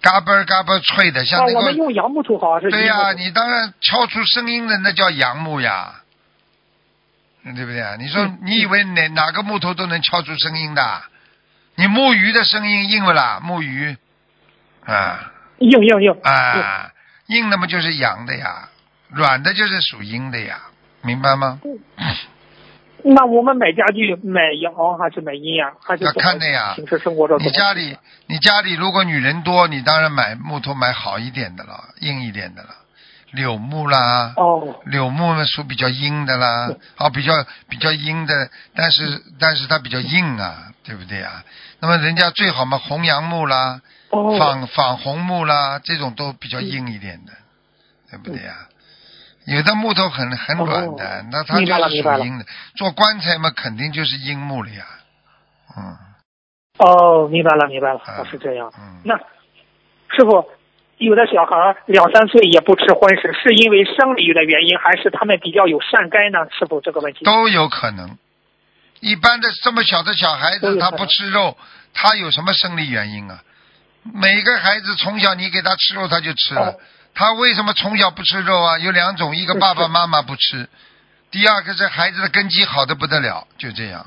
[0.01, 1.59] 嘎嘣嘎嘣脆的，像那个。
[1.59, 2.69] 我们用杨木头好是？
[2.69, 6.01] 对呀，你当然敲出声音的那叫杨木呀，
[7.43, 7.95] 对不对啊？
[7.97, 11.01] 你说你以为哪哪个木头都能敲出声音的？
[11.77, 13.39] 你木鱼的声音硬不啦？
[13.43, 13.97] 木鱼。
[14.85, 16.91] 啊，硬硬硬啊，
[17.27, 18.69] 硬的嘛就是阳的呀，
[19.09, 20.59] 软的就是属阴的呀，
[21.01, 21.59] 明白吗？
[23.07, 25.71] 那我们买家具买阳还是买阴呀？
[25.83, 26.73] 还是要看的呀。
[26.75, 32.69] 平时生活中，你家里你家里如果女人多，你当然买木头买好一点的了，硬一点的了，
[33.31, 34.33] 柳木啦。
[34.37, 34.81] 哦。
[34.85, 37.33] 柳木呢属比较阴的啦，哦，比较
[37.69, 41.43] 比较阴的，但是但是它比较硬啊，对不对啊？
[41.79, 43.81] 那么人家最好嘛红杨木啦。
[44.09, 47.31] 仿仿红木啦，这种都比较硬一点的，
[48.11, 48.67] 对不对呀？
[49.47, 52.45] 有的木头很很软的，那它就是属阴的。
[52.75, 54.85] 做棺材嘛，肯定就是阴木了呀。
[55.77, 55.97] 嗯。
[56.79, 58.73] 哦，明白了，明白了，是这样。
[58.75, 59.01] 嗯。
[59.05, 60.49] 那师傅，
[60.97, 66.39] 有的小孩两三岁也不吃荤食，是因为生理的原因，还是他们比较有善根呢？
[66.57, 68.17] 师傅，这个问题都有可能。
[68.99, 71.55] 一般的这么小的小孩子，他不吃肉，
[71.93, 73.43] 他有什么生理原因啊？
[74.13, 76.79] 每个孩子从小你给他吃肉他就吃了，
[77.13, 78.77] 他为什么从小不吃肉啊？
[78.79, 80.69] 有两种，一个爸爸妈妈不吃，
[81.31, 84.05] 第二个是孩子的根基好的不得了，就这样。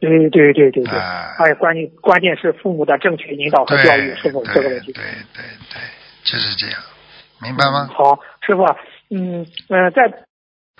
[0.00, 4.92] 对对对对对，啊哎，关键关键是父母的正确引导和教育，师傅对这个问题。
[4.92, 5.04] 对
[5.34, 5.80] 对对，
[6.24, 6.80] 就是这样，
[7.42, 7.86] 明白吗？
[7.92, 8.64] 好，师傅，
[9.10, 10.10] 嗯呃，在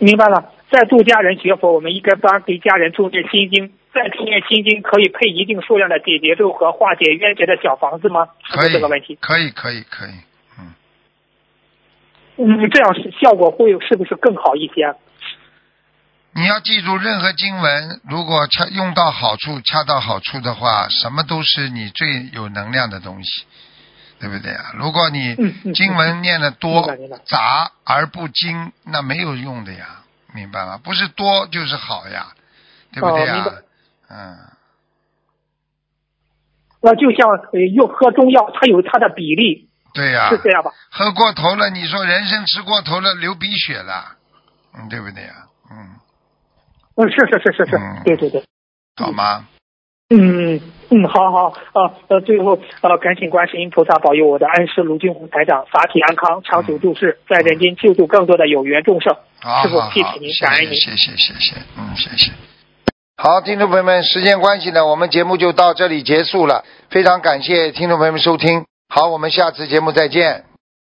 [0.01, 8.29] 明白了，在度家人学佛，我们应该帮给家人助念心经，在助念心经可以配一定数量的解结咒和化解冤结的小房子吗？
[8.51, 9.19] 可以是这个问题？
[9.21, 10.13] 可以可以可以，
[10.59, 10.75] 嗯，
[12.39, 14.95] 嗯，这样是效果会是不是更好一些？
[16.33, 23.45] 你要记住，任何经文如果恰用到好处、恰到好处的话，什么都是你最有能量的东西，
[24.21, 24.73] 对不对啊？
[24.75, 25.35] 如果你
[25.75, 26.87] 经文念的多
[27.27, 30.03] 杂而不精，那没有用的呀，
[30.35, 30.79] 明白吗？
[30.85, 32.27] 不是多就是好呀，
[32.93, 33.55] 对不对呀哦？
[34.11, 34.39] 嗯，
[36.83, 40.71] 那就像呃用喝中药，它有它的比例，对呀、是这样吧？
[40.91, 44.17] 喝过头了，你说人参吃过头了，流鼻血了，
[44.75, 45.47] 嗯，对不对呀？
[45.71, 45.97] 嗯，
[46.97, 48.45] 嗯，是是是是是，嗯对对对。
[48.97, 49.47] 好吗？
[50.11, 59.15] 嗯嗯，好好啊，呃，最后呃，恳请观世音菩萨保佑我的恩师卢俊宏台长法体安康，长久住世，在人间救助更多的有缘众生。
[59.41, 62.33] 好师傅好好，谢谢您感恩您谢谢谢谢谢，嗯，谢谢。
[63.17, 66.65] 好，听众朋友们，时间关系呢，我们节目就到这里结束了。
[66.91, 70.50] 非常感谢听众朋友们收听，好，我们下次节目再见。